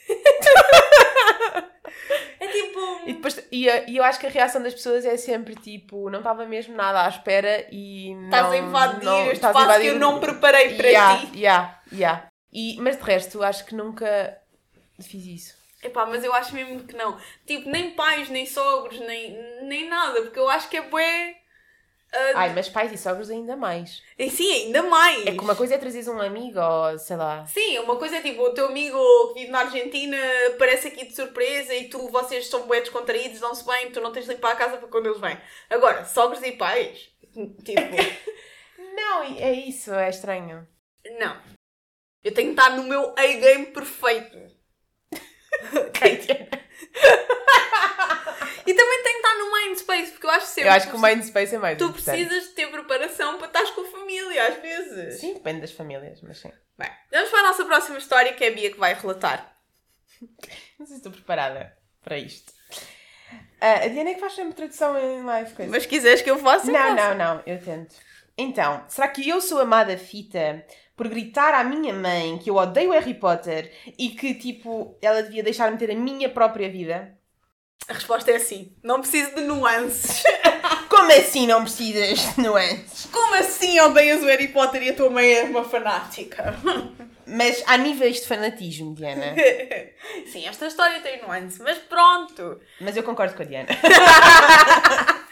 Tipo... 2.52 3.02
E, 3.06 3.14
depois, 3.14 3.48
e, 3.52 3.68
e 3.88 3.98
eu 3.98 4.04
acho 4.04 4.20
que 4.20 4.28
a 4.28 4.30
reação 4.30 4.62
das 4.62 4.74
pessoas 4.74 5.06
é 5.06 5.18
sempre 5.18 5.56
tipo, 5.56 6.10
não 6.10 6.20
estava 6.20 6.46
mesmo 6.46 6.76
nada 6.76 7.06
à 7.06 7.10
espera 7.10 7.68
e 7.72 8.14
não... 8.16 8.26
Estás 8.26 8.52
a 8.52 8.58
invadir 8.58 9.06
não, 9.06 9.22
este 9.24 9.36
espaço 9.36 9.58
que 9.58 9.64
invadir 9.64 9.88
eu 9.88 9.96
o- 9.96 10.00
não 10.00 10.20
preparei 10.20 10.76
para 10.76 10.88
yeah, 10.88 11.20
ti. 11.20 11.40
Yeah, 11.40 11.82
yeah. 11.92 12.28
E, 12.54 12.78
mas 12.80 12.98
de 12.98 13.04
resto, 13.04 13.42
acho 13.44 13.66
que 13.66 13.74
nunca 13.76 14.38
fiz 15.00 15.26
isso. 15.26 15.56
Epá, 15.84 16.06
mas 16.06 16.24
eu 16.24 16.34
acho 16.34 16.54
mesmo 16.54 16.84
que 16.84 16.96
não. 16.96 17.18
Tipo, 17.46 17.70
nem 17.70 17.92
pais, 17.92 18.30
nem 18.30 18.46
sogros, 18.46 19.00
nem, 19.00 19.36
nem 19.64 19.90
nada, 19.90 20.22
porque 20.22 20.38
eu 20.38 20.50
acho 20.50 20.70
que 20.70 20.78
é 20.78 20.82
bué... 20.82 21.38
ah, 22.14 22.32
Ai, 22.36 22.54
mas 22.54 22.68
pais 22.68 22.92
e 22.92 22.98
sogros 22.98 23.30
ainda 23.30 23.56
mais. 23.56 24.02
e 24.18 24.30
sim, 24.30 24.66
ainda 24.66 24.84
mais. 24.84 25.26
É 25.26 25.32
que 25.32 25.40
uma 25.40 25.56
coisa 25.56 25.76
é 25.76 25.78
trazeres 25.78 26.08
um 26.10 26.20
amigo 26.20 26.60
ou 26.60 27.00
sei 27.00 27.16
lá. 27.16 27.46
Sim, 27.46 27.80
uma 27.80 27.96
coisa 27.96 28.18
é 28.18 28.22
tipo, 28.22 28.42
o 28.42 28.54
teu 28.54 28.66
amigo 28.66 28.98
que 29.30 29.40
vive 29.40 29.52
na 29.52 29.60
Argentina 29.62 30.18
aparece 30.54 30.90
aqui 30.90 31.06
de 31.06 31.16
surpresa 31.16 31.74
e 31.74 31.88
tu, 31.90 32.10
vocês 32.10 32.48
são 32.48 32.68
bué 32.68 32.82
descontraídos, 32.82 33.40
dão-se 33.40 33.66
bem, 33.66 33.92
tu 33.92 34.02
não 34.02 34.12
tens 34.12 34.26
de 34.26 34.34
limpar 34.34 34.52
a 34.52 34.56
casa 34.58 34.78
para 34.78 34.88
quando 34.90 35.06
eles 35.08 35.20
vêm. 35.22 35.38
Agora, 35.70 36.04
sogros 36.06 36.44
e 36.44 36.52
pais, 36.54 37.10
tipo, 37.64 37.82
Não, 38.96 39.24
é 39.24 39.54
isso, 39.54 39.94
é 39.94 40.10
estranho. 40.10 40.68
não. 41.20 41.38
Eu 42.24 42.34
tenho 42.34 42.54
que 42.54 42.60
estar 42.62 42.76
no 42.76 42.84
meu 42.84 43.14
A-game 43.18 43.68
perfeito. 43.68 44.38
Ok, 45.76 46.18
Diana. 46.18 46.50
E 48.66 48.74
também 48.74 49.04
tem 49.04 49.14
que 49.14 49.18
estar 49.28 49.36
no 49.38 49.52
Mindspace, 49.52 50.12
porque 50.12 50.26
eu 50.26 50.30
acho 50.32 50.46
sempre 50.62 50.70
Eu 50.70 50.72
acho 50.74 50.90
que 50.90 50.96
o 50.96 51.00
Mindspace 51.00 51.56
é 51.56 51.58
mais 51.60 51.78
tu 51.78 51.86
importante. 51.86 52.26
precisas 52.26 52.50
de 52.50 52.56
ter 52.56 52.68
preparação 52.72 53.38
para 53.38 53.48
estar 53.48 53.66
com 53.76 53.82
a 53.82 53.86
família, 53.92 54.48
às 54.48 54.56
vezes. 54.62 55.20
Sim, 55.20 55.34
depende 55.36 55.62
das 55.62 55.72
famílias, 55.72 56.22
mas 56.22 56.38
sim. 56.40 56.52
Bem, 56.78 56.90
vamos 57.12 57.30
para 57.30 57.40
a 57.40 57.44
nossa 57.44 57.66
próxima 57.66 57.98
história, 57.98 58.34
que 58.34 58.44
é 58.44 58.48
a 58.48 58.52
Bia 58.52 58.72
que 58.72 58.80
vai 58.80 58.94
relatar. 58.94 59.56
Não 60.80 60.86
sei 60.86 60.88
se 60.88 60.94
estou 60.96 61.12
preparada 61.12 61.76
para 62.04 62.18
isto. 62.18 62.52
Ah, 63.60 63.84
a 63.84 63.88
Diana 63.88 64.10
é 64.10 64.14
que 64.16 64.20
faz 64.20 64.34
sempre 64.34 64.54
tradução 64.54 64.98
em 65.00 65.24
live. 65.24 65.54
Coisa. 65.54 65.72
Mas 65.72 65.86
quiseres 65.86 66.22
que 66.22 66.30
eu 66.32 66.38
faça, 66.40 66.68
eu 66.68 66.74
Não, 66.74 66.80
faço. 66.80 66.96
não, 66.96 67.16
não, 67.36 67.44
eu 67.46 67.62
tento. 67.64 67.96
Então, 68.38 68.84
será 68.88 69.08
que 69.08 69.28
eu 69.30 69.40
sou 69.40 69.60
amada 69.60 69.96
fita 69.98 70.66
por 70.96 71.08
gritar 71.08 71.54
à 71.54 71.64
minha 71.64 71.94
mãe 71.94 72.38
que 72.40 72.50
eu 72.50 72.56
odeio 72.56 72.92
Harry 72.92 73.14
Potter 73.14 73.72
e 74.00 74.10
que, 74.10 74.34
tipo, 74.34 74.98
ela 75.02 75.22
devia 75.22 75.44
deixar-me 75.44 75.78
ter 75.78 75.92
a 75.92 75.96
minha 75.96 76.28
própria 76.30 76.70
vida? 76.70 77.16
A 77.88 77.94
resposta 77.94 78.32
é 78.32 78.40
sim. 78.40 78.76
Não 78.84 79.00
preciso 79.02 79.36
de 79.36 79.42
nuances. 79.42 80.24
Como 80.92 81.10
assim 81.14 81.48
não 81.48 81.64
precisas 81.64 82.20
de 82.36 82.42
nuances? 82.42 83.06
Como 83.06 83.34
assim 83.36 83.80
odeias 83.80 84.22
o 84.22 84.26
Harry 84.26 84.50
Potter 84.50 84.84
e 84.84 84.90
a 84.90 84.94
tua 84.94 85.10
mãe 85.10 85.32
é 85.32 85.44
uma 85.44 85.64
fanática? 85.64 86.54
Mas 87.26 87.64
há 87.66 87.78
níveis 87.78 88.20
de 88.20 88.28
fanatismo, 88.28 88.94
Diana. 88.94 89.34
sim, 90.28 90.46
esta 90.46 90.68
história 90.68 91.00
tem 91.00 91.22
nuances, 91.22 91.60
mas 91.60 91.78
pronto. 91.78 92.60
Mas 92.82 92.98
eu 92.98 93.04
concordo 93.04 93.34
com 93.36 93.42
a 93.42 93.46
Diana. 93.46 93.70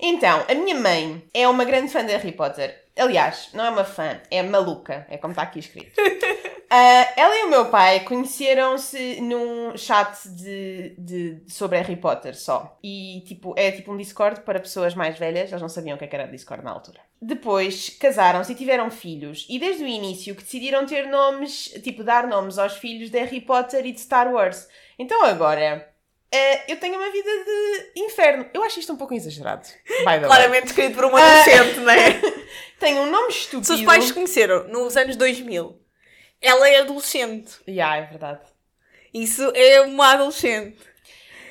então, 0.00 0.46
a 0.48 0.54
minha 0.54 0.76
mãe 0.76 1.22
é 1.34 1.46
uma 1.46 1.66
grande 1.66 1.92
fã 1.92 2.02
de 2.02 2.12
Harry 2.12 2.32
Potter. 2.32 2.82
Aliás, 2.96 3.50
não 3.52 3.66
é 3.66 3.68
uma 3.68 3.84
fã, 3.84 4.18
é 4.30 4.42
maluca, 4.42 5.06
é 5.10 5.18
como 5.18 5.32
está 5.32 5.42
aqui 5.42 5.58
escrito. 5.58 5.92
Ah, 6.72 7.12
ela 7.16 7.36
e 7.36 7.42
o 7.44 7.50
meu 7.50 7.66
pai 7.66 8.00
conheceram-se 8.00 9.20
num 9.20 9.76
chat 9.76 10.28
de, 10.28 10.94
de- 10.96 11.42
sobre 11.48 11.76
Harry 11.78 11.96
Potter 11.96 12.36
só. 12.38 12.78
E 12.82 13.24
tipo, 13.26 13.52
é 13.56 13.72
tipo 13.72 13.92
um 13.92 13.96
Discord 13.96 14.42
para 14.42 14.60
pessoas 14.60 14.94
mais 14.94 15.18
velhas, 15.18 15.50
eles 15.50 15.60
não 15.60 15.68
sabiam 15.68 15.96
o 15.96 15.98
que 15.98 16.04
é 16.04 16.06
que 16.06 16.14
era 16.14 16.28
Discord 16.28 16.64
na 16.64 16.70
altura. 16.70 17.00
Depois 17.20 17.90
casaram-se 18.00 18.52
e 18.52 18.54
tiveram 18.54 18.90
filhos, 18.90 19.46
e 19.50 19.58
desde 19.58 19.82
o 19.82 19.86
início 19.86 20.34
que 20.34 20.42
decidiram 20.44 20.86
ter 20.86 21.06
nomes, 21.08 21.64
tipo, 21.82 22.04
dar 22.04 22.26
nomes 22.28 22.56
aos 22.56 22.76
filhos 22.76 23.10
de 23.10 23.18
Harry 23.18 23.40
Potter 23.40 23.84
e 23.84 23.92
de 23.92 24.00
Star 24.00 24.32
Wars. 24.32 24.68
Então 24.98 25.24
agora. 25.24 25.88
eh, 26.32 26.72
eu 26.72 26.76
tenho 26.78 26.94
uma 26.96 27.10
vida 27.10 27.30
de 27.44 28.00
inferno. 28.02 28.46
Eu 28.54 28.62
acho 28.62 28.78
isto 28.78 28.92
um 28.92 28.96
pouco 28.96 29.12
exagerado. 29.12 29.66
Claramente 30.28 30.66
escrito 30.68 30.94
por 30.94 31.04
um 31.06 31.16
adolescente, 31.16 31.80
não 31.80 31.90
é? 31.90 32.20
Tenho 32.78 33.02
um 33.02 33.10
nome 33.10 33.28
estúpido. 33.30 33.66
Se 33.66 33.72
os 33.72 33.82
pais 33.82 34.04
se 34.04 34.14
conheceram 34.14 34.68
nos 34.68 34.96
anos 34.96 35.16
2000, 35.16 35.76
ela 36.40 36.68
é 36.68 36.80
adolescente. 36.80 37.52
Yeah, 37.68 37.96
é 37.98 38.06
verdade. 38.06 38.40
Isso 39.12 39.52
é 39.54 39.80
uma 39.82 40.12
adolescente. 40.12 40.78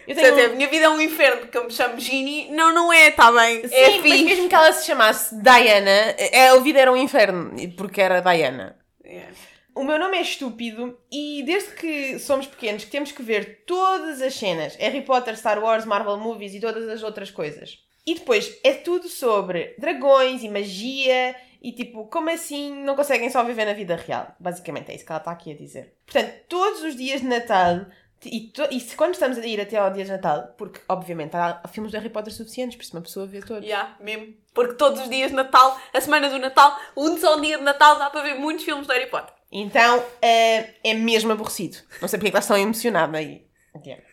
Eu 0.08 0.16
Portanto, 0.16 0.36
tenho 0.36 0.48
é, 0.48 0.52
a 0.52 0.56
minha 0.56 0.68
vida 0.68 0.86
é 0.86 0.90
um 0.90 1.00
inferno 1.00 1.42
porque 1.42 1.58
eu 1.58 1.66
me 1.66 1.72
chamo 1.72 2.00
Ginny. 2.00 2.50
Não, 2.50 2.74
não 2.74 2.92
é, 2.92 3.10
está 3.10 3.32
bem. 3.32 3.68
Sim, 3.68 3.76
é 3.76 4.00
mas 4.00 4.22
mesmo 4.22 4.50
que 4.50 4.56
ela 4.56 4.74
se 4.74 4.88
chamasse 4.88 5.36
Diana, 5.36 6.16
eh, 6.18 6.50
a 6.50 6.58
vida 6.58 6.80
era 6.80 6.92
um 6.92 6.98
inferno, 6.98 7.52
porque 7.78 8.02
era 8.02 8.20
Diana. 8.20 8.76
É. 9.04 9.28
O 9.76 9.84
meu 9.84 10.00
nome 10.00 10.18
é 10.18 10.22
estúpido 10.22 11.00
e 11.12 11.44
desde 11.46 11.72
que 11.76 12.18
somos 12.18 12.48
pequenos 12.48 12.84
que 12.84 12.90
temos 12.90 13.12
que 13.12 13.22
ver 13.22 13.64
todas 13.68 14.22
as 14.22 14.34
cenas, 14.34 14.76
Harry 14.78 15.02
Potter, 15.02 15.38
Star 15.38 15.64
Wars, 15.64 15.86
Marvel 15.86 16.18
Movies 16.18 16.56
e 16.56 16.60
todas 16.60 16.90
as 16.90 17.04
outras 17.04 17.30
coisas. 17.30 17.78
E 18.06 18.16
depois 18.16 18.60
é 18.64 18.74
tudo 18.74 19.08
sobre 19.08 19.76
dragões 19.78 20.44
e 20.44 20.50
magia 20.50 21.36
e 21.62 21.72
tipo, 21.72 22.08
como 22.08 22.30
assim 22.30 22.84
não 22.84 22.96
conseguem 22.96 23.30
só 23.30 23.44
viver 23.44 23.66
na 23.66 23.74
vida 23.74 23.96
real? 23.96 24.36
Basicamente 24.40 24.92
é 24.92 24.96
isso 24.96 25.06
que 25.06 25.12
ela 25.12 25.20
está 25.20 25.32
aqui 25.32 25.52
a 25.52 25.56
dizer. 25.56 25.94
Portanto, 26.06 26.34
todos 26.48 26.84
os 26.84 26.96
dias 26.96 27.22
de 27.22 27.28
Natal 27.28 27.86
e, 28.26 28.52
e 28.72 28.80
se 28.80 28.96
quando 28.96 29.14
estamos 29.14 29.38
a 29.38 29.46
ir 29.46 29.62
até 29.62 29.78
ao 29.78 29.92
dia 29.92 30.04
de 30.04 30.12
Natal, 30.12 30.54
porque 30.58 30.82
obviamente 30.90 31.36
há 31.36 31.62
filmes 31.70 31.92
de 31.92 31.98
Harry 31.98 32.10
Potter 32.10 32.34
suficientes 32.34 32.76
para 32.76 32.86
se 32.86 32.94
uma 32.94 33.02
pessoa 33.02 33.26
ver 33.26 33.46
todos. 33.46 33.64
Yeah, 33.64 33.96
mesmo. 34.00 34.34
Porque 34.54 34.74
todos 34.74 35.02
os 35.02 35.10
dias 35.10 35.30
de 35.30 35.38
Natal, 35.38 35.80
a 35.94 36.02
semana 36.02 36.30
do 36.30 36.38
Natal, 36.38 36.78
um 36.98 37.18
só 37.18 37.40
dia 37.40 37.58
de 37.58 37.64
Natal 37.64 37.98
dá 37.98 38.10
para 38.10 38.22
ver 38.22 38.36
muitos 38.36 38.66
filmes 38.66 38.88
de 38.88 38.94
Harry 38.94 39.10
Potter. 39.10 39.34
Então 39.52 40.04
eh, 40.22 40.76
é 40.84 40.94
mesmo 40.94 41.32
aborrecido. 41.32 41.78
Não 42.02 42.08
sei 42.08 42.20
porque 42.20 42.28
é 42.28 42.32
que 42.32 42.38
estás 42.38 42.48
tão 42.48 42.58
emocionada 42.58 43.18
aí. 43.18 43.48
Diana. 43.82 44.04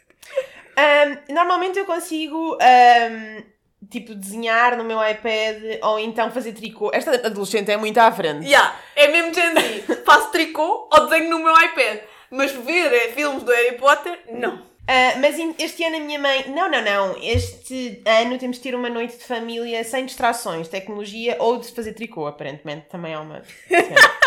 Ahm, 0.77 1.35
normalmente 1.35 1.79
eu 1.79 1.87
consigo 1.87 2.57
ahm, 2.61 3.43
tipo 3.91 4.15
desenhar 4.15 4.77
no 4.77 4.85
meu 4.85 4.99
iPad 5.07 5.81
ou 5.83 5.99
então 5.99 6.31
fazer 6.31 6.53
tricô. 6.53 6.91
Esta 6.93 7.27
adolescente 7.27 7.71
é 7.71 7.77
muito 7.77 7.99
à 7.99 8.11
frente. 8.13 8.47
Yeah, 8.47 8.75
é 8.95 9.09
mesmo 9.09 9.35
Gen 9.35 9.55
Z. 9.55 10.03
Faço 10.05 10.31
tricô 10.31 10.89
ou 10.93 11.07
desenho 11.07 11.31
no 11.31 11.39
meu 11.39 11.53
iPad. 11.53 12.01
Mas 12.31 12.53
ver 12.53 12.93
eh, 12.93 13.13
filmes 13.13 13.43
do 13.43 13.53
Harry 13.53 13.77
Potter, 13.79 14.19
não. 14.33 14.61
Ah, 14.89 15.19
mas 15.19 15.37
este 15.59 15.85
ano 15.85 15.97
a 15.97 16.01
minha 16.01 16.19
mãe. 16.19 16.45
Não, 16.49 16.71
não, 16.71 16.83
não. 16.83 17.17
Este 17.21 18.03
ano 18.07 18.39
temos 18.39 18.57
de 18.57 18.63
ter 18.63 18.75
uma 18.75 18.89
noite 18.89 19.17
de 19.17 19.25
família 19.25 19.83
sem 19.83 20.07
distrações, 20.07 20.69
tecnologia 20.69 21.37
ou 21.41 21.59
de 21.59 21.69
fazer 21.73 21.93
tricô, 21.93 22.27
aparentemente. 22.27 22.87
Também 22.89 23.13
é 23.13 23.19
uma. 23.19 23.43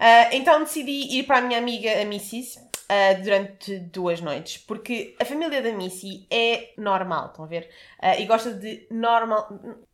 Ah, 0.00 0.28
então 0.30 0.62
decidi 0.62 1.18
ir 1.18 1.24
para 1.24 1.38
a 1.38 1.40
minha 1.40 1.58
amiga, 1.58 2.00
a 2.00 2.04
Missy, 2.04 2.44
ah, 2.88 3.12
durante 3.22 3.78
duas 3.78 4.20
noites, 4.20 4.56
porque 4.58 5.14
a 5.20 5.24
família 5.24 5.60
da 5.60 5.72
Missy 5.72 6.26
é 6.30 6.72
normal, 6.78 7.26
estão 7.26 7.44
a 7.44 7.48
ver? 7.48 7.68
Ah, 8.00 8.16
e 8.18 8.24
gosta 8.26 8.52
de 8.54 8.86
normal. 8.90 9.46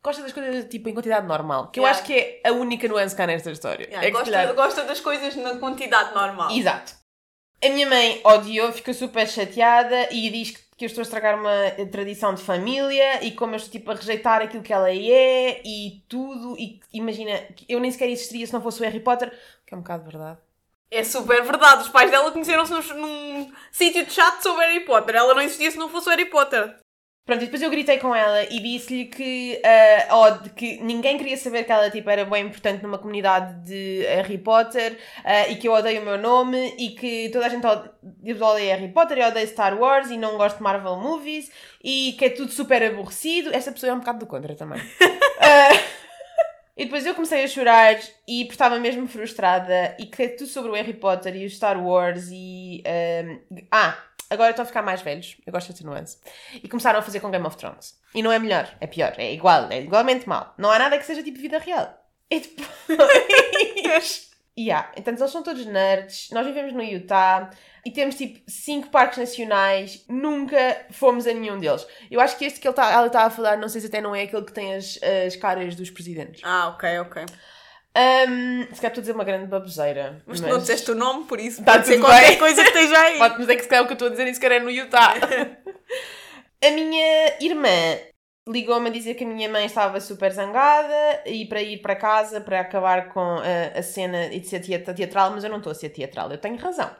Gosta 0.03 0.23
das 0.23 0.33
coisas 0.33 0.67
tipo 0.67 0.89
em 0.89 0.95
quantidade 0.95 1.27
normal, 1.27 1.69
que 1.71 1.81
eu 1.81 1.85
Yeah. 1.85 1.99
acho 1.99 2.07
que 2.07 2.15
é 2.45 2.49
a 2.49 2.53
única 2.53 2.87
nuance 2.89 3.15
que 3.17 3.23
há 3.23 3.27
nesta 3.27 3.51
história. 3.51 3.85
Yeah, 3.87 4.07
É 4.07 4.11
gosta, 4.11 4.31
calhar- 4.31 4.55
gosta 4.55 4.85
das 4.85 5.01
coisas 5.01 5.35
na 5.37 5.57
quantidade 5.59 6.15
normal. 6.15 6.51
Exato. 6.51 6.95
A 7.65 7.69
minha 7.71 7.89
mãe 7.89 8.21
odiou, 8.25 8.71
ficou 8.73 8.93
super 8.93 9.27
chateada 9.27 10.09
e 10.13 10.29
diz 10.29 10.51
que, 10.51 10.61
que 10.77 10.85
eu 10.85 10.87
estou 10.87 11.01
a 11.01 11.05
estragar 11.05 11.39
uma 11.41 11.87
tradição 11.91 12.35
de 12.35 12.43
família 12.43 13.25
e 13.25 13.31
como 13.33 13.55
eu 13.55 13.57
estou 13.57 13.73
tipo 13.73 13.91
a 13.91 13.95
rejeitar 13.95 14.43
aquilo 14.43 14.63
que 14.63 14.73
ela 14.73 14.91
é 14.91 15.63
e 15.65 16.05
tudo. 16.09 16.57
E 16.59 16.79
imagina, 16.93 17.33
eu 17.69 17.81
nem 17.81 17.91
sequer 17.91 18.11
existiria 18.11 18.47
se 18.47 18.53
não 18.53 18.61
fosse 18.61 18.81
o 18.81 18.85
Harry 18.85 19.01
Potter, 19.01 19.31
que 19.67 19.73
é 19.73 19.77
um 19.77 19.81
bocado 19.81 20.05
verdade. 20.05 20.39
É 20.91 21.03
super 21.03 21.43
verdade. 21.43 21.83
Os 21.83 21.89
pais 21.89 22.11
dela 22.11 22.31
conheceram-se 22.31 22.73
num, 22.73 23.01
num 23.01 23.53
sítio 23.73 24.05
de 24.05 24.13
chat 24.13 24.43
sobre 24.43 24.65
Harry 24.67 24.81
Potter. 24.85 25.15
Ela 25.17 25.35
não 25.35 25.43
existia 25.43 25.71
se 25.71 25.79
não 25.79 25.89
fosse 25.89 26.09
o 26.09 26.11
Harry 26.11 26.27
Potter. 26.27 26.77
Pronto, 27.27 27.41
e 27.41 27.47
depois 27.47 27.63
eu 27.63 27.71
gritei 27.71 27.97
com 27.99 28.15
ela 28.15 28.45
e 28.45 28.61
disse-lhe 28.61 29.07
que, 29.07 29.59
ah, 29.65 30.09
ó, 30.11 30.29
de 30.29 30.51
que 30.51 30.77
ninguém 30.83 31.17
queria 31.17 31.39
saber 31.39 31.65
que 31.65 31.73
ela 31.73 31.91
tipo, 31.91 32.11
era 32.11 32.23
bem 32.27 32.45
importante 32.45 32.83
numa 32.83 32.99
comunidade 32.99 33.65
de 33.65 34.05
Harry 34.05 34.37
Potter 34.37 34.99
ah, 35.25 35.49
e 35.49 35.57
que 35.57 35.67
eu 35.67 35.73
odeio 35.73 36.03
o 36.03 36.05
meu 36.05 36.19
nome 36.19 36.75
e 36.79 36.91
que 36.91 37.31
toda 37.31 37.47
a 37.47 37.49
gente 37.49 37.67
ode- 37.67 37.89
odeia 38.43 38.77
Harry 38.77 38.93
Potter 38.93 39.17
e 39.17 39.25
odeia 39.25 39.47
Star 39.47 39.75
Wars 39.81 40.11
e 40.11 40.19
não 40.19 40.37
gosto 40.37 40.59
de 40.59 40.63
Marvel 40.63 40.97
Movies 40.97 41.51
e 41.83 42.15
que 42.19 42.27
é 42.27 42.29
tudo 42.29 42.53
super 42.53 42.83
aborrecido. 42.83 43.55
Esta 43.55 43.73
pessoa 43.73 43.89
é 43.91 43.95
um 43.95 44.01
bocado 44.01 44.19
do 44.19 44.27
contra 44.27 44.55
também. 44.55 44.83
Ah, 45.41 45.69
e 46.77 46.85
depois 46.85 47.07
eu 47.07 47.15
comecei 47.15 47.45
a 47.45 47.49
chorar 47.49 47.97
e 48.27 48.47
estava 48.49 48.79
mesmo 48.79 49.07
frustrada 49.07 49.97
e 49.99 50.07
que 50.07 50.29
tudo 50.31 50.49
sobre 50.49 50.71
o 50.71 50.75
Harry 50.75 50.95
Potter 50.95 51.37
e 51.37 51.47
o 51.47 51.51
Star 51.51 51.81
Wars 51.81 52.29
e. 52.33 52.83
ah, 53.71 53.95
ah, 53.95 53.99
agora 54.29 54.51
estão 54.51 54.65
a 54.65 54.67
ficar 54.67 54.83
mais 54.83 55.01
velhos. 55.01 55.37
Eu 55.47 55.53
gosto 55.53 55.73
dessa 55.73 55.85
nuance. 55.85 56.19
E 56.63 56.69
começaram 56.69 56.99
a 56.99 57.03
fazer 57.03 57.21
com 57.21 57.31
Game 57.31 57.47
of 57.47 57.57
Thrones. 57.57 57.99
E 58.15 58.23
não 58.23 58.33
é 58.33 58.39
melhor, 58.39 58.69
é 58.81 58.87
pior, 58.87 59.15
é 59.19 59.33
igual, 59.33 59.71
é 59.71 59.83
igualmente 59.83 60.29
mau. 60.29 60.53
Não 60.59 60.71
há 60.71 60.79
nada 60.79 60.99
que 60.99 61.07
seja 61.07 61.23
tipo 61.23 61.39
vida 61.39 61.59
real. 61.59 61.97
E 62.29 62.41
depois. 62.41 64.31
yeah, 64.59 64.91
então 64.97 65.15
eles 65.15 65.31
são 65.31 65.43
todos 65.45 65.65
nerds. 65.67 66.31
Nós 66.33 66.45
vivemos 66.45 66.73
no 66.73 66.83
Utah 66.83 67.51
e 67.87 67.91
temos 67.91 68.15
tipo 68.15 68.41
cinco 68.49 68.89
parques 68.91 69.19
nacionais. 69.19 70.05
Nunca 70.09 70.87
fomos 70.91 71.27
a 71.27 71.33
nenhum 71.33 71.59
deles. 71.59 71.87
Eu 72.11 72.21
acho 72.21 72.37
que 72.39 72.45
este 72.45 72.61
que 72.61 72.67
ele 72.67 72.75
tá, 72.75 72.91
ela 72.93 73.07
está 73.09 73.25
a 73.25 73.31
falar, 73.31 73.57
não 73.59 73.69
sei 73.69 73.81
se 73.81 73.87
até 73.89 74.01
não 74.01 74.15
é 74.15 74.23
aquele 74.23 74.45
que 74.45 74.53
tem 74.53 74.75
as, 74.75 74.99
as 75.27 75.37
caras 75.37 75.75
dos 75.75 75.91
presidentes. 75.91 76.41
Ah, 76.45 76.69
ok, 76.69 76.99
ok. 77.01 77.25
Um, 77.97 78.63
se 78.75 78.81
calhar 78.81 78.91
estou 78.91 78.99
a 78.99 79.03
dizer 79.03 79.13
uma 79.13 79.23
grande 79.23 79.47
baboseira. 79.47 80.21
Mas, 80.27 80.41
tu 80.41 80.49
não 80.49 80.59
disseste 80.59 80.91
o 80.91 80.95
nome, 80.97 81.27
por 81.27 81.39
isso 81.39 81.63
Tá 81.63 81.75
pode 81.75 81.87
ser 81.87 82.01
qualquer 82.01 82.29
bem. 82.31 82.39
coisa 82.39 82.63
que 82.63 82.69
esteja 82.71 82.99
aí. 82.99 83.19
Pode 83.19 83.37
dizer 83.39 83.57
que 83.57 83.63
se 83.63 83.69
calhar 83.69 83.85
o 83.85 83.87
que 83.87 83.93
eu 83.93 83.95
estou 83.95 84.09
a 84.09 84.11
dizer 84.11 84.25
nem 84.25 84.35
sequer 84.35 84.53
é 84.53 84.59
no 84.61 84.69
Utah. 84.71 85.15
a 86.65 86.71
minha 86.71 87.37
irmã 87.41 87.99
ligou-me 88.49 88.89
a 88.89 88.93
dizer 88.93 89.15
que 89.15 89.25
a 89.25 89.27
minha 89.27 89.49
mãe 89.49 89.65
estava 89.67 90.01
super 90.01 90.31
zangada 90.33 91.23
e 91.25 91.47
para 91.47 91.63
ir 91.63 91.79
para 91.83 91.95
casa 91.97 92.41
para 92.41 92.61
acabar 92.61 93.09
com 93.13 93.21
a, 93.39 93.79
a 93.79 93.83
cena 93.83 94.27
e 94.27 94.41
de 94.41 94.49
ser 94.49 94.61
teat- 94.61 94.93
teatral, 94.95 95.31
mas 95.31 95.45
eu 95.45 95.51
não 95.51 95.59
estou 95.59 95.71
a 95.73 95.75
ser 95.75 95.89
teatral, 95.91 96.31
eu 96.31 96.39
tenho 96.39 96.57
razão. 96.57 96.91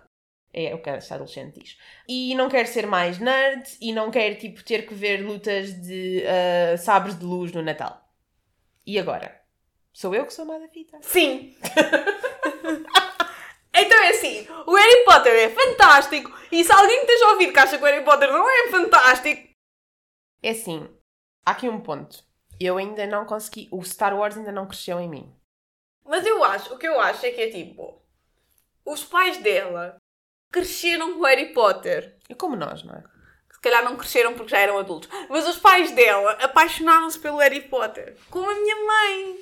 É 0.57 0.73
o 0.73 0.81
que 0.81 0.89
esta 0.89 1.17
adolescente 1.17 1.61
diz. 1.61 1.77
E 2.09 2.33
não 2.37 2.49
quero 2.49 2.69
ser 2.69 2.87
mais 2.87 3.19
nerd 3.19 3.77
e 3.81 3.93
não 3.93 4.09
quero 4.09 4.39
tipo, 4.39 4.63
ter 4.63 4.87
que 4.87 4.95
ver 4.95 5.17
lutas 5.27 5.75
de 5.83 6.23
ah, 6.27 6.77
sabres 6.77 7.19
de 7.19 7.25
luz 7.25 7.51
no 7.51 7.61
Natal. 7.61 8.09
E 8.87 8.97
agora? 8.99 9.41
Sou 9.93 10.15
eu 10.15 10.25
que 10.25 10.33
sou 10.33 10.45
má 10.45 10.57
da 10.59 10.69
fita? 10.69 10.97
Sim. 11.03 11.57
então 13.75 13.99
é 14.05 14.11
assim, 14.11 14.47
o 14.67 14.75
Harry 14.77 15.05
Potter 15.05 15.33
é 15.35 15.49
fantástico 15.49 16.31
e 16.53 16.63
se 16.63 16.73
alguém 16.73 17.05
que 17.05 17.13
esteja 17.13 17.27
a 17.27 17.33
ouvir 17.33 17.53
que 17.53 17.59
acha 17.59 17.77
que 17.77 17.83
o 17.83 17.87
Harry 17.87 18.05
Potter 18.05 18.31
não 18.31 18.49
é 18.49 18.71
fantástico, 18.71 19.49
É 20.43 20.51
assim, 20.51 20.89
há 21.45 21.51
aqui 21.51 21.69
um 21.69 21.81
ponto. 21.81 22.23
Eu 22.61 22.77
ainda 22.77 23.05
não 23.07 23.27
consegui. 23.27 23.69
O 23.73 23.83
Star 23.83 24.17
Wars 24.17 24.37
ainda 24.37 24.53
não 24.53 24.69
cresceu 24.69 25.01
em 25.01 25.09
mim. 25.09 25.35
mas 26.05 26.25
eu 26.25 26.45
acho, 26.45 26.75
o 26.75 26.79
que 26.79 26.87
eu 26.87 27.01
acho 27.01 27.27
é 27.27 27.33
que 27.33 27.41
é 27.41 27.51
tipo, 27.51 28.01
os 28.85 29.03
pais 29.03 29.39
dela 29.39 29.97
cresceram 30.55 31.15
com 31.15 31.21
o 31.21 31.25
Harry 31.25 31.53
Potter. 31.53 32.15
É 32.29 32.35
como 32.35 32.55
nós, 32.55 32.83
não 32.85 32.95
é? 32.95 33.03
calhar 33.61 33.83
não 33.83 33.97
cresceram 33.97 34.35
porque 34.35 34.51
já 34.51 34.59
eram 34.59 34.79
adultos. 34.79 35.09
Mas 35.31 35.49
os 35.49 35.57
pais 35.57 35.91
dela 35.93 36.33
apaixonaram-se 36.33 37.19
pelo 37.19 37.39
Harry 37.39 37.63
Potter. 37.63 38.15
Como 38.31 38.49
a 38.51 38.55
minha 38.55 38.77
mãe. 38.77 39.39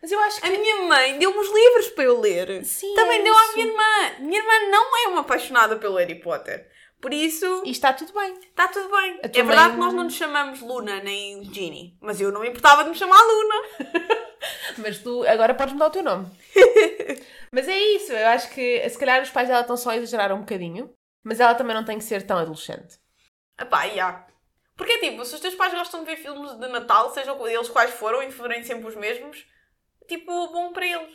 Mas 0.00 0.10
eu 0.10 0.18
acho 0.20 0.40
que. 0.40 0.46
A 0.46 0.50
minha 0.50 0.76
mãe 0.88 1.18
deu-me 1.18 1.38
os 1.38 1.52
livros 1.52 1.88
para 1.90 2.04
eu 2.04 2.18
ler. 2.18 2.64
Sim, 2.64 2.94
Também 2.94 3.20
é 3.20 3.22
deu 3.22 3.36
à 3.36 3.42
isso. 3.44 3.52
minha 3.54 3.66
irmã. 3.66 4.12
Minha 4.20 4.38
irmã 4.40 4.52
não 4.70 5.04
é 5.04 5.08
uma 5.08 5.20
apaixonada 5.20 5.76
pelo 5.76 5.96
Harry 5.98 6.14
Potter. 6.14 6.66
Por 7.02 7.12
isso, 7.12 7.62
E 7.66 7.70
está 7.70 7.92
tudo 7.92 8.14
bem. 8.14 8.32
está 8.38 8.66
tudo 8.68 8.88
bem. 8.88 9.20
É 9.22 9.28
verdade 9.28 9.68
mãe- 9.68 9.70
que 9.72 9.76
nós 9.84 9.92
não 9.92 10.04
nos 10.04 10.14
chamamos 10.14 10.60
Luna 10.62 11.00
nem 11.02 11.44
Ginny. 11.44 11.98
Mas 12.00 12.18
eu 12.18 12.32
não 12.32 12.40
me 12.40 12.48
importava 12.48 12.82
de 12.82 12.88
me 12.90 12.96
chamar 12.96 13.20
Luna. 13.20 13.54
Mas 14.78 14.98
tu 14.98 15.24
agora 15.26 15.54
podes 15.54 15.72
mudar 15.74 15.86
o 15.86 15.90
teu 15.90 16.02
nome. 16.02 16.26
mas 17.52 17.68
é 17.68 17.78
isso, 17.78 18.12
eu 18.12 18.26
acho 18.28 18.50
que 18.50 18.88
se 18.88 18.98
calhar 18.98 19.22
os 19.22 19.30
pais 19.30 19.48
dela 19.48 19.60
estão 19.60 19.76
só 19.76 19.90
a 19.90 19.96
exagerar 19.96 20.32
um 20.32 20.40
bocadinho, 20.40 20.92
mas 21.22 21.40
ela 21.40 21.54
também 21.54 21.74
não 21.74 21.84
tem 21.84 21.98
que 21.98 22.04
ser 22.04 22.22
tão 22.26 22.38
adolescente. 22.38 22.98
Epá, 23.58 23.88
já. 23.88 24.26
Porque 24.76 24.98
tipo, 24.98 25.24
se 25.24 25.34
os 25.34 25.40
teus 25.40 25.54
pais 25.54 25.72
gostam 25.72 26.00
de 26.00 26.06
ver 26.10 26.16
filmes 26.16 26.52
de 26.58 26.68
Natal, 26.68 27.12
sejam 27.12 27.46
eles 27.46 27.68
quais 27.68 27.90
foram 27.92 28.22
e 28.22 28.30
forem 28.30 28.62
sempre 28.62 28.88
os 28.88 28.96
mesmos, 28.96 29.46
tipo, 30.06 30.48
bom 30.48 30.72
para 30.72 30.86
eles. 30.86 31.14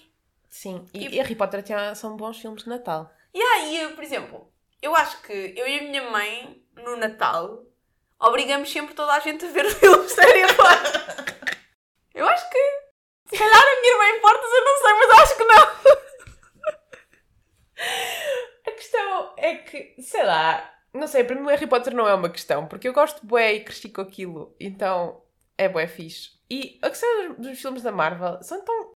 Sim, 0.49 0.85
e, 0.93 0.99
Tipo- 0.99 1.13
e 1.15 1.17
Harry 1.19 1.35
Potter 1.35 1.61
tinha, 1.63 1.93
são 1.95 2.17
bons 2.17 2.39
filmes 2.39 2.63
de 2.63 2.69
Natal. 2.69 3.11
E 3.33 3.41
aí, 3.41 3.81
eu, 3.81 3.91
por 3.93 4.03
exemplo, 4.03 4.51
eu 4.81 4.95
acho 4.95 5.21
que 5.21 5.53
eu 5.55 5.67
e 5.67 5.79
a 5.79 5.83
minha 5.83 6.09
mãe, 6.09 6.61
no 6.75 6.97
Natal, 6.97 7.63
obrigamos 8.19 8.71
sempre 8.71 8.95
toda 8.95 9.13
a 9.13 9.19
gente 9.19 9.45
a 9.45 9.49
ver 9.49 9.69
filmes 9.75 10.13
de 10.15 10.21
Harry 10.21 10.53
Potter. 10.55 11.59
Eu 12.13 12.27
acho 12.27 12.49
que. 12.49 12.80
Se 13.31 13.37
calhar 13.37 13.63
a 13.63 13.81
minha 13.81 13.93
irmã 13.93 14.17
importa-se, 14.17 14.53
eu 14.53 14.65
não 14.65 14.77
sei, 14.77 14.93
mas 14.93 15.11
acho 15.19 15.37
que 15.37 15.43
não. 15.45 15.61
A 18.67 18.71
questão 18.71 19.33
é 19.37 19.55
que, 19.55 19.95
sei 20.01 20.23
lá, 20.23 20.71
não 20.93 21.07
sei, 21.07 21.23
para 21.23 21.35
mim 21.35 21.43
o 21.43 21.47
Harry 21.47 21.65
Potter 21.65 21.95
não 21.95 22.07
é 22.07 22.13
uma 22.13 22.29
questão, 22.29 22.67
porque 22.67 22.87
eu 22.87 22.93
gosto 22.93 23.25
bué 23.25 23.53
e 23.53 23.63
cresci 23.63 23.89
com 23.89 24.01
aquilo, 24.01 24.53
então 24.59 25.23
é 25.57 25.69
bué 25.69 25.87
fixe. 25.87 26.31
E 26.49 26.77
a 26.81 26.89
questão 26.89 27.29
dos, 27.29 27.47
dos 27.47 27.61
filmes 27.61 27.81
da 27.81 27.91
Marvel 27.91 28.43
são 28.43 28.63
tão 28.65 28.91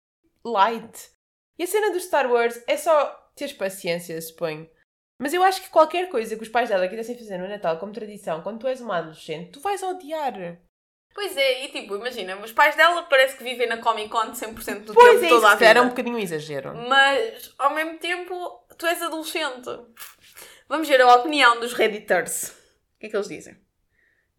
light. 0.45 1.11
E 1.59 1.65
a 1.65 1.67
cena 1.67 1.93
do 1.93 2.01
Star 2.01 2.31
Wars 2.31 2.63
é 2.67 2.77
só 2.79 3.31
teres 3.37 3.53
paciência, 3.53 4.21
suponho. 4.21 4.69
Mas 5.21 5.35
eu 5.35 5.43
acho 5.43 5.63
que 5.63 5.69
qualquer 5.69 6.09
coisa 6.09 6.37
que 6.37 6.43
os 6.43 6.49
pais 6.49 6.71
dela 6.71 6.89
quisessem 6.89 7.17
fazer 7.17 7.37
no 7.37 7.49
Natal 7.49 7.79
como 7.79 7.93
tradição, 7.93 8.43
quando 8.43 8.61
tu 8.61 8.67
és 8.67 8.81
uma 8.81 8.97
adolescente, 8.97 9.53
tu 9.53 9.61
vais 9.61 9.83
odiar. 9.83 10.59
Pois 11.15 11.37
é, 11.37 11.65
e 11.65 11.69
tipo, 11.69 11.95
imagina, 11.97 12.37
os 12.37 12.53
pais 12.53 12.75
dela 12.75 13.03
parece 13.03 13.37
que 13.37 13.45
vivem 13.45 13.69
na 13.69 13.77
Comic 13.79 14.09
Con 14.09 14.33
100% 14.33 14.85
do 14.85 14.95
Pois 14.95 15.21
tempo, 15.21 15.27
é, 15.27 15.29
toda 15.29 15.51
a 15.51 15.55
vida. 15.55 15.67
era 15.67 15.83
um 15.83 15.89
bocadinho 15.89 16.19
exagero. 16.19 16.75
Mas, 16.89 17.55
ao 17.59 17.75
mesmo 17.75 17.99
tempo, 17.99 18.67
tu 18.79 18.87
és 18.87 19.01
adolescente. 19.03 19.69
Vamos 20.69 20.89
ver 20.89 21.01
a 21.03 21.15
opinião 21.17 21.61
dos 21.61 21.75
Redditors. 21.75 22.49
O 22.97 23.01
que 23.01 23.07
é 23.07 23.09
que 23.11 23.17
eles 23.17 23.29
dizem? 23.29 23.57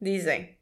Dizem 0.01 0.57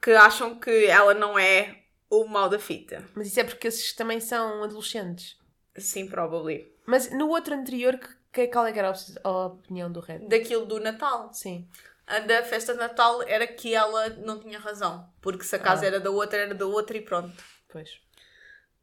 que 0.00 0.12
acham 0.12 0.54
que 0.58 0.86
ela 0.86 1.14
não 1.14 1.38
é 1.38 1.82
o 2.08 2.24
mal 2.26 2.48
da 2.48 2.58
fita. 2.58 3.04
Mas 3.14 3.26
isso 3.26 3.40
é 3.40 3.44
porque 3.44 3.66
esses 3.66 3.92
também 3.92 4.20
são 4.20 4.62
adolescentes. 4.62 5.36
Sim, 5.76 6.06
probably. 6.08 6.72
Mas 6.86 7.10
no 7.10 7.28
outro 7.28 7.54
anterior, 7.54 7.98
que, 8.32 8.46
qual 8.46 8.66
é 8.66 8.72
que 8.72 8.78
era 8.78 8.92
a 9.24 9.46
opinião 9.46 9.90
do 9.90 10.00
Red? 10.00 10.20
Daquilo 10.28 10.64
do 10.64 10.78
Natal. 10.78 11.32
Sim. 11.32 11.68
A 12.06 12.20
da 12.20 12.42
festa 12.44 12.72
de 12.72 12.78
Natal 12.78 13.22
era 13.22 13.46
que 13.46 13.74
ela 13.74 14.08
não 14.10 14.38
tinha 14.38 14.58
razão. 14.58 15.12
Porque 15.20 15.44
se 15.44 15.56
a 15.56 15.58
casa 15.58 15.84
Ah. 15.84 15.88
era 15.88 16.00
da 16.00 16.10
outra, 16.10 16.38
era 16.38 16.54
da 16.54 16.66
outra 16.66 16.96
e 16.96 17.00
pronto. 17.00 17.42
Pois. 17.68 18.00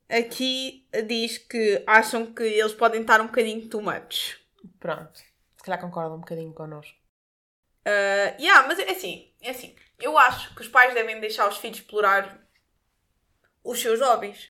Aqui 0.09 0.87
diz 1.07 1.37
que 1.37 1.83
acham 1.87 2.33
que 2.33 2.43
eles 2.43 2.73
podem 2.73 3.01
estar 3.01 3.21
um 3.21 3.27
bocadinho 3.27 3.67
too 3.69 3.81
much. 3.81 4.37
Pronto. 4.79 5.17
Se 5.17 5.63
calhar 5.63 5.79
concordam 5.79 6.15
um 6.17 6.19
bocadinho 6.19 6.53
connosco. 6.53 6.97
Uh, 7.85 8.39
yeah, 8.41 8.67
mas 8.67 8.79
é 8.79 8.91
assim, 8.91 9.33
é 9.41 9.49
assim. 9.51 9.75
Eu 9.99 10.17
acho 10.17 10.53
que 10.55 10.61
os 10.61 10.67
pais 10.67 10.93
devem 10.93 11.19
deixar 11.19 11.47
os 11.47 11.57
filhos 11.57 11.79
explorar 11.79 12.45
os 13.63 13.79
seus 13.79 14.01
hobbies. 14.01 14.49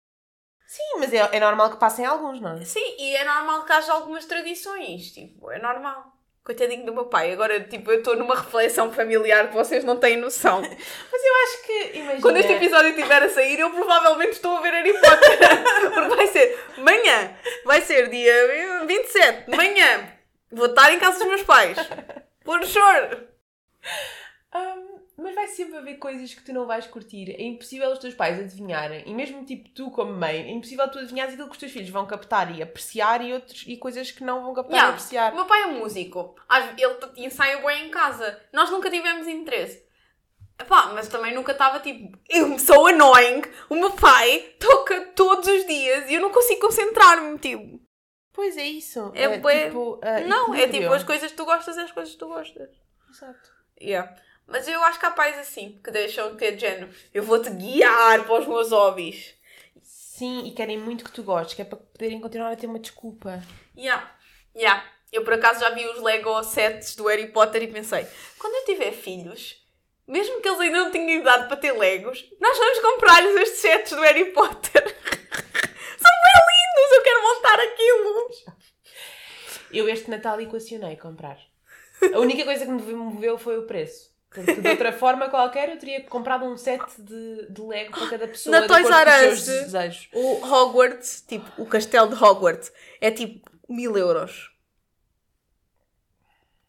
Sim, 0.67 0.99
mas 0.99 1.13
é, 1.13 1.19
é 1.37 1.41
normal 1.41 1.71
que 1.71 1.79
passem 1.81 2.05
alguns, 2.05 2.41
não 2.41 2.59
é? 2.59 2.65
Sim, 2.65 2.97
e 2.99 3.17
é 3.17 3.25
normal 3.25 3.65
que 3.65 3.73
haja 3.73 3.93
algumas 3.93 4.27
tradições, 4.27 5.13
tipo, 5.13 5.51
é 5.51 5.59
normal. 5.59 6.13
Coitadinho 6.49 6.87
do 6.87 6.95
meu 6.95 7.05
pai. 7.05 7.31
Agora, 7.31 7.61
tipo, 7.61 7.93
eu 7.93 7.99
estou 7.99 8.17
numa 8.17 8.35
reflexão 8.35 8.91
familiar 8.91 9.49
que 9.49 9.55
vocês 9.55 9.85
não 9.85 9.99
têm 9.99 10.17
noção. 10.17 10.63
Mas 11.13 11.23
eu 11.23 11.35
acho 11.43 11.67
que, 11.67 11.99
imagina... 11.99 12.23
Quando 12.23 12.39
este 12.39 12.53
episódio 12.55 12.89
estiver 12.89 13.23
a 13.23 13.29
sair, 13.29 13.61
eu 13.61 13.71
provavelmente 13.71 14.33
estou 14.33 14.57
a 14.57 14.61
ver 14.63 14.73
Harry 14.73 14.95
Potter. 14.95 15.93
Porque 15.93 16.17
vai 16.17 16.27
ser 16.29 16.59
manhã, 16.79 17.37
vai 17.67 17.83
ser 17.83 18.09
dia 18.09 18.83
27, 18.87 19.51
de 19.51 19.57
manhã. 19.59 20.09
Vou 20.51 20.69
estar 20.69 20.91
em 20.91 20.99
casa 20.99 21.19
dos 21.19 21.29
meus 21.29 21.43
pais. 21.43 21.77
Por 22.43 22.65
sure. 22.65 23.29
Mas 25.21 25.35
vai 25.35 25.49
sempre 25.49 25.77
haver 25.77 25.97
coisas 25.99 26.33
que 26.33 26.43
tu 26.45 26.53
não 26.53 26.65
vais 26.65 26.87
curtir. 26.87 27.33
É 27.33 27.43
impossível 27.43 27.91
os 27.91 27.99
teus 27.99 28.15
pais 28.15 28.39
adivinharem. 28.39 29.03
E 29.05 29.13
mesmo 29.13 29.45
tipo 29.45 29.69
tu 29.71 29.91
como 29.91 30.13
mãe, 30.13 30.43
é 30.43 30.51
impossível 30.51 30.89
tu 30.89 30.99
adivinhares 31.01 31.33
aquilo 31.35 31.49
que 31.49 31.55
os 31.55 31.59
teus 31.59 31.73
filhos 31.73 31.91
vão 31.91 32.07
captar 32.07 32.57
e 32.57 32.63
apreciar 32.63 33.21
e, 33.21 33.33
outros, 33.33 33.65
e 33.67 33.77
coisas 33.77 34.13
que 34.13 34.23
não 34.23 34.43
vão 34.45 34.55
captar 34.55 34.73
Yeah. 34.75 34.91
e 34.91 34.95
apreciar. 34.95 35.33
O 35.33 35.37
meu 35.37 35.47
pai 35.47 35.63
é 35.63 35.67
músico. 35.67 36.37
Ele 36.79 37.27
ensaia 37.27 37.59
bem 37.59 37.87
em 37.87 37.91
casa. 37.91 38.41
Nós 38.53 38.71
nunca 38.71 38.89
tivemos 38.89 39.27
interesse. 39.27 39.85
Epá, 40.61 40.93
mas 40.95 41.09
também 41.09 41.35
nunca 41.35 41.51
estava 41.53 41.81
tipo. 41.81 42.17
Eu 42.29 42.57
sou 42.61 42.87
annoying. 42.87 43.43
O 43.69 43.75
meu 43.75 43.91
pai 43.91 44.55
toca 44.61 45.01
todos 45.17 45.49
os 45.49 45.67
dias 45.67 46.09
e 46.09 46.15
eu 46.15 46.21
não 46.21 46.31
consigo 46.31 46.61
concentrar-me. 46.61 47.39
Tipo. 47.39 47.81
Pois 48.33 48.57
é 48.57 48.65
isso. 48.67 49.11
É 49.17 49.37
bué- 49.39 49.67
tipo, 49.67 49.99
ah, 50.01 50.21
não, 50.21 50.55
é 50.55 50.59
equilíbrio. 50.59 50.81
tipo 50.83 50.93
as 50.95 51.03
coisas 51.03 51.31
que 51.33 51.37
tu 51.37 51.45
gostas 51.45 51.77
é 51.77 51.83
as 51.83 51.91
coisas 51.93 52.13
que 52.13 52.19
tu 52.21 52.29
gostas. 52.29 52.71
Exato. 53.11 53.51
Yeah. 53.81 54.15
Mas 54.49 54.67
eu 54.67 54.83
acho 54.83 54.99
pais 55.15 55.39
assim 55.39 55.79
que 55.85 55.91
deixam 55.91 56.35
que 56.35 56.47
é 56.47 56.51
de 56.53 56.61
género. 56.63 56.89
Eu 57.13 57.23
vou-te 57.23 57.51
guiar 57.51 58.25
para 58.25 58.41
os 58.41 58.47
meus 58.47 58.71
hobbies. 58.71 59.35
Sim, 59.83 60.47
e 60.47 60.53
querem 60.53 60.79
muito 60.79 61.05
que 61.05 61.13
tu 61.13 61.23
gostes, 61.23 61.55
que 61.55 61.63
é 61.63 61.65
para 61.67 61.77
poderem 61.79 62.19
continuar 62.19 62.51
a 62.51 62.57
ter 62.57 62.67
uma 62.67 62.79
desculpa. 62.79 63.43
Yeah. 63.77 64.11
Yeah. 64.57 64.83
Eu 65.13 65.23
por 65.23 65.35
acaso 65.35 65.61
já 65.61 65.71
vi 65.71 65.87
os 65.87 66.01
Lego 66.03 66.43
sets 66.43 66.97
do 66.97 67.07
Harry 67.07 67.29
Potter 67.29 67.63
e 67.63 67.69
pensei, 67.69 68.07
quando 68.39 68.55
eu 68.55 68.65
tiver 68.65 68.93
filhos, 68.93 69.63
mesmo 70.07 70.41
que 70.41 70.49
eles 70.49 70.61
ainda 70.61 70.79
não 70.79 70.91
tenham 70.91 71.21
idade 71.21 71.47
para 71.47 71.57
ter 71.57 71.73
Legos, 71.73 72.25
nós 72.41 72.59
vamos 72.59 72.79
comprar-lhes 72.81 73.37
estes 73.37 73.61
sets 73.61 73.93
do 73.93 74.01
Harry 74.01 74.33
Potter. 74.33 74.83
São 74.83 76.13
bem 76.25 76.43
lindos, 76.49 76.93
eu 76.93 77.03
quero 77.03 77.23
montar 77.23 77.61
aquilo. 77.61 78.59
Eu 79.71 79.89
este 79.89 80.11
Natal 80.11 80.41
equacionei 80.41 80.97
comprar. 80.97 81.39
A 82.15 82.19
única 82.19 82.45
coisa 82.45 82.65
que 82.65 82.71
me 82.71 82.93
moveu 82.95 83.37
foi 83.37 83.59
o 83.59 83.67
preço. 83.67 84.18
Porque 84.31 84.61
de 84.61 84.69
outra 84.69 84.93
forma 84.93 85.31
qualquer 85.31 85.71
eu 85.71 85.79
teria 85.79 86.05
comprado 86.05 86.45
um 86.45 86.57
set 86.57 86.83
de, 86.99 87.47
de 87.51 87.61
Lego 87.63 87.93
para 87.93 88.11
cada 88.11 88.29
pessoa 88.29 88.61
Na 88.61 88.67
Toys 88.67 88.87
R 88.89 89.89
Us. 89.89 90.09
O 90.13 90.45
Hogwarts, 90.45 91.25
tipo, 91.27 91.51
o 91.63 91.67
castelo 91.67 92.15
de 92.15 92.23
Hogwarts, 92.23 92.71
é 93.01 93.11
tipo 93.11 93.51
mil 93.69 93.97
euros. 93.97 94.51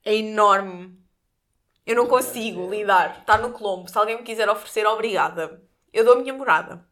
É 0.06 0.16
enorme. 0.16 0.98
Eu 1.86 1.96
não 1.96 2.08
consigo 2.08 2.70
lidar. 2.70 3.20
Está 3.20 3.38
no 3.38 3.52
Colombo. 3.52 3.90
Se 3.90 3.98
alguém 3.98 4.18
me 4.18 4.24
quiser 4.24 4.48
oferecer, 4.50 4.86
obrigada. 4.86 5.62
Eu 5.92 6.06
dou 6.06 6.14
a 6.14 6.20
minha 6.20 6.34
morada. 6.34 6.88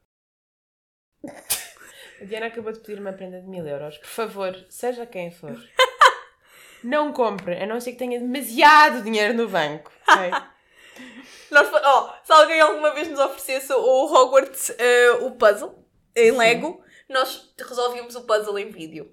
A 2.22 2.26
Diana 2.26 2.48
acabou 2.48 2.72
de 2.72 2.80
pedir 2.80 3.00
uma 3.00 3.14
prenda 3.14 3.40
de 3.40 3.48
mil 3.48 3.66
euros. 3.66 3.98
Por 4.00 4.08
favor, 4.08 4.66
seja 4.70 5.06
quem 5.06 5.32
for. 5.32 5.56
Não 6.84 7.12
compre, 7.12 7.56
a 7.62 7.66
não 7.66 7.82
ser 7.82 7.94
que 7.94 7.98
tenha 7.98 8.20
demasiado 8.20 9.02
dinheiro 9.02 9.34
no 9.34 9.50
banco. 9.50 9.92
ok? 10.08 10.32
Nós, 11.52 11.70
oh, 11.72 12.10
se 12.24 12.32
alguém 12.32 12.60
alguma 12.60 12.94
vez 12.94 13.08
nos 13.08 13.20
oferecesse 13.20 13.72
o 13.74 14.06
Hogwarts, 14.06 14.72
eh, 14.78 15.12
o 15.22 15.32
puzzle, 15.32 15.86
em 16.16 16.32
Sim. 16.32 16.38
Lego, 16.38 16.84
nós 17.08 17.54
resolvíamos 17.58 18.16
o 18.16 18.22
puzzle 18.24 18.60
em 18.60 18.70
vídeo. 18.70 19.12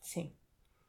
Sim. 0.00 0.32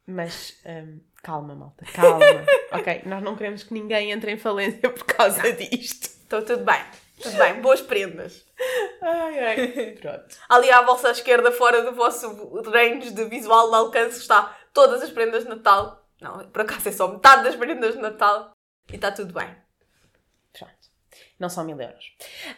Mas 0.06 0.58
hum, 0.66 1.00
calma, 1.22 1.56
malta, 1.56 1.86
calma. 1.94 2.26
ok, 2.72 3.04
nós 3.06 3.24
não 3.24 3.36
queremos 3.36 3.64
que 3.64 3.74
ninguém 3.74 4.12
entre 4.12 4.32
em 4.32 4.38
falência 4.38 4.90
por 4.90 5.06
causa 5.06 5.52
disto. 5.54 6.10
Então 6.26 6.44
tudo 6.44 6.64
bem. 6.64 6.84
Tudo 7.22 7.38
bem. 7.38 7.62
Boas 7.62 7.82
prendas. 7.82 8.46
Ai, 9.02 9.40
ai. 9.40 9.92
Pronto. 10.02 10.36
Ali 10.50 10.70
à 10.72 10.82
vossa 10.82 11.12
esquerda, 11.12 11.52
fora 11.52 11.82
do 11.84 11.96
vosso 11.96 12.28
range 12.70 13.12
de 13.12 13.26
visual 13.26 13.70
de 13.70 13.76
alcance, 13.76 14.20
está 14.20 14.58
todas 14.74 15.02
as 15.02 15.12
prendas 15.12 15.44
de 15.44 15.50
Natal. 15.50 16.06
Não, 16.20 16.50
por 16.50 16.62
acaso 16.62 16.90
é 16.90 16.92
só 16.92 17.08
metade 17.08 17.44
das 17.44 17.56
prendas 17.56 17.96
de 17.96 18.02
Natal. 18.02 18.52
E 18.92 18.96
está 18.96 19.12
tudo 19.12 19.34
bem. 19.34 19.63
Não 21.44 21.50
são 21.50 21.66
mil 21.66 21.78
euros. 21.78 22.06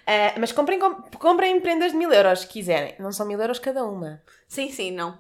Ah, 0.06 0.36
mas 0.38 0.52
comprem, 0.52 0.78
com- 0.78 1.02
comprem 1.18 1.60
prendas 1.60 1.92
de 1.92 1.98
mil 1.98 2.14
euros 2.14 2.42
se 2.42 2.48
quiserem. 2.48 2.94
Não 3.00 3.12
são 3.12 3.26
mil 3.26 3.42
euros 3.42 3.58
cada 3.58 3.84
uma. 3.84 4.22
Sim, 4.48 4.72
sim, 4.72 4.92
não. 4.92 5.18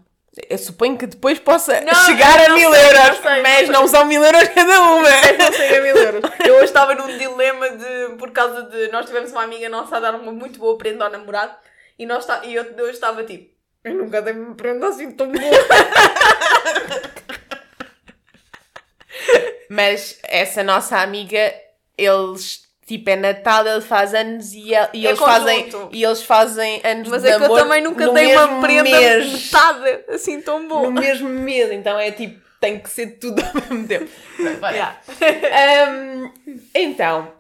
Eu 0.47 0.60
suponho 0.60 0.95
que 0.95 1.08
depois 1.08 1.39
possa 1.39 1.82
Não, 1.82 1.95
chegar 2.06 2.45
a 2.45 2.49
mil 2.54 2.71
sei, 2.71 2.86
euros, 2.86 3.23
não 3.23 3.41
mas 3.41 3.69
não 3.69 3.88
são 3.88 4.06
mil 4.06 4.23
euros 4.23 4.47
cada 4.49 4.82
uma. 4.84 5.10
Não 5.39 5.51
sei 5.51 5.78
a 5.80 5.82
mil 5.82 5.97
euros. 5.97 6.21
Eu 6.45 6.58
hoje 6.58 6.65
estava 6.65 6.93
num 6.93 7.17
dilema 7.17 7.67
de. 7.71 8.15
Por 8.19 8.30
causa 8.30 8.62
de. 8.69 8.89
Nós 8.89 9.08
tivemos 9.08 9.32
uma 9.32 9.41
amiga 9.41 9.67
nossa 9.67 9.97
a 9.97 9.99
dar 9.99 10.13
uma 10.13 10.32
muito 10.32 10.60
boa 10.60 10.78
prenda 10.78 11.06
ao 11.06 11.12
namorado. 11.12 11.56
E, 11.97 12.06
nós 12.06 12.28
e 12.43 12.54
eu 12.54 12.63
hoje 12.84 12.91
estava 12.91 13.23
tipo. 13.23 13.51
Eu 13.84 13.95
nunca 13.95 14.21
dei 14.21 14.34
uma 14.34 14.54
prenda 14.54 14.89
assim 14.89 15.10
tão 15.12 15.32
boa. 15.32 15.41
Mas 19.69 20.19
essa 20.23 20.62
nossa 20.62 20.99
amiga 20.99 21.51
eles, 21.97 22.64
tipo, 22.86 23.10
é 23.10 23.15
Natal, 23.15 23.65
ele 23.67 23.82
faz 23.82 24.13
anos 24.13 24.54
e, 24.54 24.69
e 24.69 24.74
É 24.76 24.88
eles, 24.93 25.19
fazem, 25.19 25.69
e 25.91 26.04
eles 26.04 26.21
fazem 26.21 26.82
anos 26.84 27.10
Mas 27.10 27.24
de 27.24 27.30
é 27.30 27.38
que 27.38 27.43
eu 27.43 27.56
também 27.56 27.82
nunca 27.82 28.10
dei 28.12 28.36
uma 28.36 28.62
prenda 28.62 28.84
mês. 28.84 29.32
metade 29.32 30.04
assim 30.10 30.41
tão 30.41 30.67
boa. 30.67 30.84
No 30.84 30.91
mesmo 30.91 31.28
mês, 31.28 31.71
então 31.71 31.98
é 31.98 32.12
tipo, 32.12 32.39
tem 32.60 32.80
que 32.80 32.89
ser 32.89 33.19
tudo 33.19 33.41
ao 33.43 33.54
mesmo 33.69 33.88
tempo. 33.88 34.10
Yeah. 34.39 35.00
Hum, 35.88 36.32
então, 36.74 37.32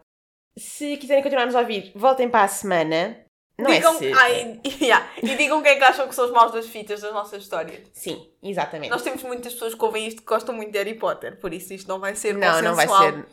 se 0.57 0.97
quiserem 0.97 1.23
continuar-nos 1.23 1.55
a 1.55 1.59
ouvir, 1.59 1.91
voltem 1.95 2.29
para 2.29 2.43
a 2.43 2.47
semana. 2.47 3.17
Não 3.57 3.71
digam, 3.71 3.97
é 4.01 4.11
ai, 4.13 4.59
yeah. 4.81 5.07
E 5.23 5.35
digam 5.35 5.61
quem 5.61 5.71
é 5.71 5.75
que 5.75 5.83
acham 5.83 6.07
que 6.07 6.15
são 6.15 6.25
os 6.25 6.31
maus 6.31 6.51
das 6.51 6.67
fitas 6.67 7.01
das 7.01 7.13
nossas 7.13 7.43
histórias. 7.43 7.87
Sim, 7.93 8.29
exatamente. 8.43 8.89
Nós 8.89 9.01
temos 9.01 9.23
muitas 9.23 9.53
pessoas 9.53 9.73
que 9.73 9.83
ouvem 9.85 10.07
isto 10.07 10.21
que 10.21 10.27
gostam 10.27 10.53
muito 10.53 10.71
de 10.71 10.77
Harry 10.77 10.95
Potter, 10.95 11.39
por 11.39 11.53
isso 11.53 11.73
isto 11.73 11.87
não 11.87 11.99
vai 11.99 12.15
ser 12.15 12.33
não, 12.35 12.61
não 12.61 12.75
vai 12.75 12.87
ser. 12.87 13.25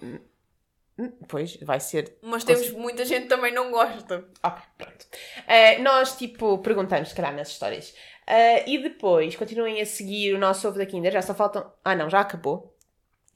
Pois, 1.29 1.57
vai 1.57 1.81
ser. 1.81 2.17
Mas 2.23 2.45
temos 2.45 2.71
muita 2.73 3.05
gente 3.05 3.23
que 3.23 3.29
também 3.29 3.53
não 3.53 3.71
gosta. 3.71 4.25
Ok, 4.43 4.63
pronto. 4.77 5.07
Eh, 5.47 5.79
nós, 5.79 6.17
tipo, 6.17 6.59
perguntamos, 6.59 7.09
se 7.09 7.15
calhar, 7.15 7.35
nas 7.35 7.49
histórias. 7.49 7.95
Eh, 8.27 8.71
e 8.71 8.79
depois, 8.79 9.35
continuem 9.35 9.81
a 9.81 9.87
seguir 9.87 10.35
o 10.35 10.39
nosso 10.39 10.69
ovo 10.69 10.79
da 10.79 10.87
Kinder. 10.87 11.13
Já 11.13 11.23
só 11.23 11.35
faltam. 11.35 11.73
Ah, 11.85 11.95
não, 11.95 12.11
já 12.11 12.21
acabou. 12.21 12.77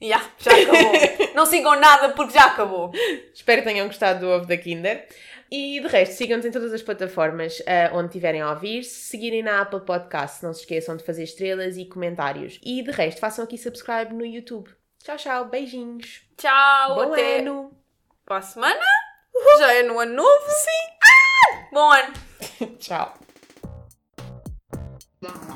Yeah, 0.01 0.23
já 0.37 0.51
acabou. 0.51 0.91
não 1.33 1.45
sigam 1.45 1.79
nada 1.79 2.09
porque 2.09 2.33
já 2.33 2.45
acabou. 2.45 2.91
Espero 3.33 3.63
que 3.63 3.67
tenham 3.67 3.87
gostado 3.87 4.19
do 4.19 4.27
ovo 4.27 4.45
da 4.45 4.57
Kinder. 4.57 5.07
E 5.49 5.79
de 5.79 5.87
resto, 5.87 6.13
sigam-nos 6.13 6.45
em 6.45 6.51
todas 6.51 6.73
as 6.73 6.81
plataformas 6.81 7.61
eh, 7.65 7.89
onde 7.93 8.07
estiverem 8.07 8.41
a 8.41 8.51
ouvir. 8.51 8.83
Se 8.83 9.09
seguirem 9.09 9.41
na 9.41 9.61
Apple 9.61 9.81
Podcast, 9.81 10.43
não 10.43 10.53
se 10.53 10.61
esqueçam 10.61 10.95
de 10.95 11.03
fazer 11.03 11.23
estrelas 11.23 11.77
e 11.77 11.85
comentários. 11.85 12.59
E 12.63 12.83
de 12.83 12.91
resto, 12.91 13.19
façam 13.19 13.43
aqui 13.43 13.57
subscribe 13.57 14.13
no 14.13 14.25
YouTube. 14.25 14.69
Tchau, 15.07 15.15
tchau. 15.15 15.45
Beijinhos. 15.45 16.21
Tchau, 16.35 16.95
Bom 16.95 17.13
até 17.13 17.39
ano. 17.39 17.71
para 18.25 18.39
a 18.39 18.41
semana. 18.41 18.85
Já 19.57 19.73
é 19.75 19.83
no 19.83 19.97
ano 19.99 20.15
novo? 20.15 20.49
Sim. 20.49 20.97
Ah! 21.01 21.67
Bom 21.71 21.91
ano. 21.93 22.13
tchau. 22.77 23.13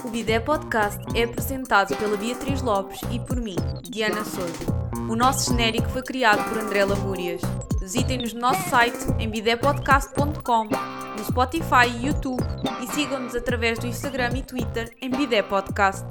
O 0.05 0.09
Bidé 0.09 0.39
Podcast 0.39 1.03
é 1.13 1.23
apresentado 1.25 1.97
pela 1.97 2.15
Beatriz 2.15 2.61
Lopes 2.61 3.01
e 3.11 3.19
por 3.19 3.41
mim, 3.41 3.57
Diana 3.83 4.23
Souza. 4.23 4.65
O 5.09 5.17
nosso 5.17 5.49
genérico 5.49 5.89
foi 5.89 6.01
criado 6.01 6.47
por 6.47 6.57
André 6.57 6.85
Lamúrias. 6.85 7.41
Visitem-nos 7.81 8.31
no 8.31 8.39
nosso 8.39 8.69
site 8.69 8.99
em 9.19 9.29
bidépodcast.com, 9.29 10.63
no 10.63 11.25
Spotify 11.25 11.89
e 11.93 12.05
YouTube 12.05 12.41
e 12.81 12.87
sigam-nos 12.87 13.35
através 13.35 13.77
do 13.79 13.85
Instagram 13.85 14.31
e 14.37 14.43
Twitter 14.43 14.95
em 15.01 15.09
Bidé 15.09 15.43
Podcast. 15.43 16.05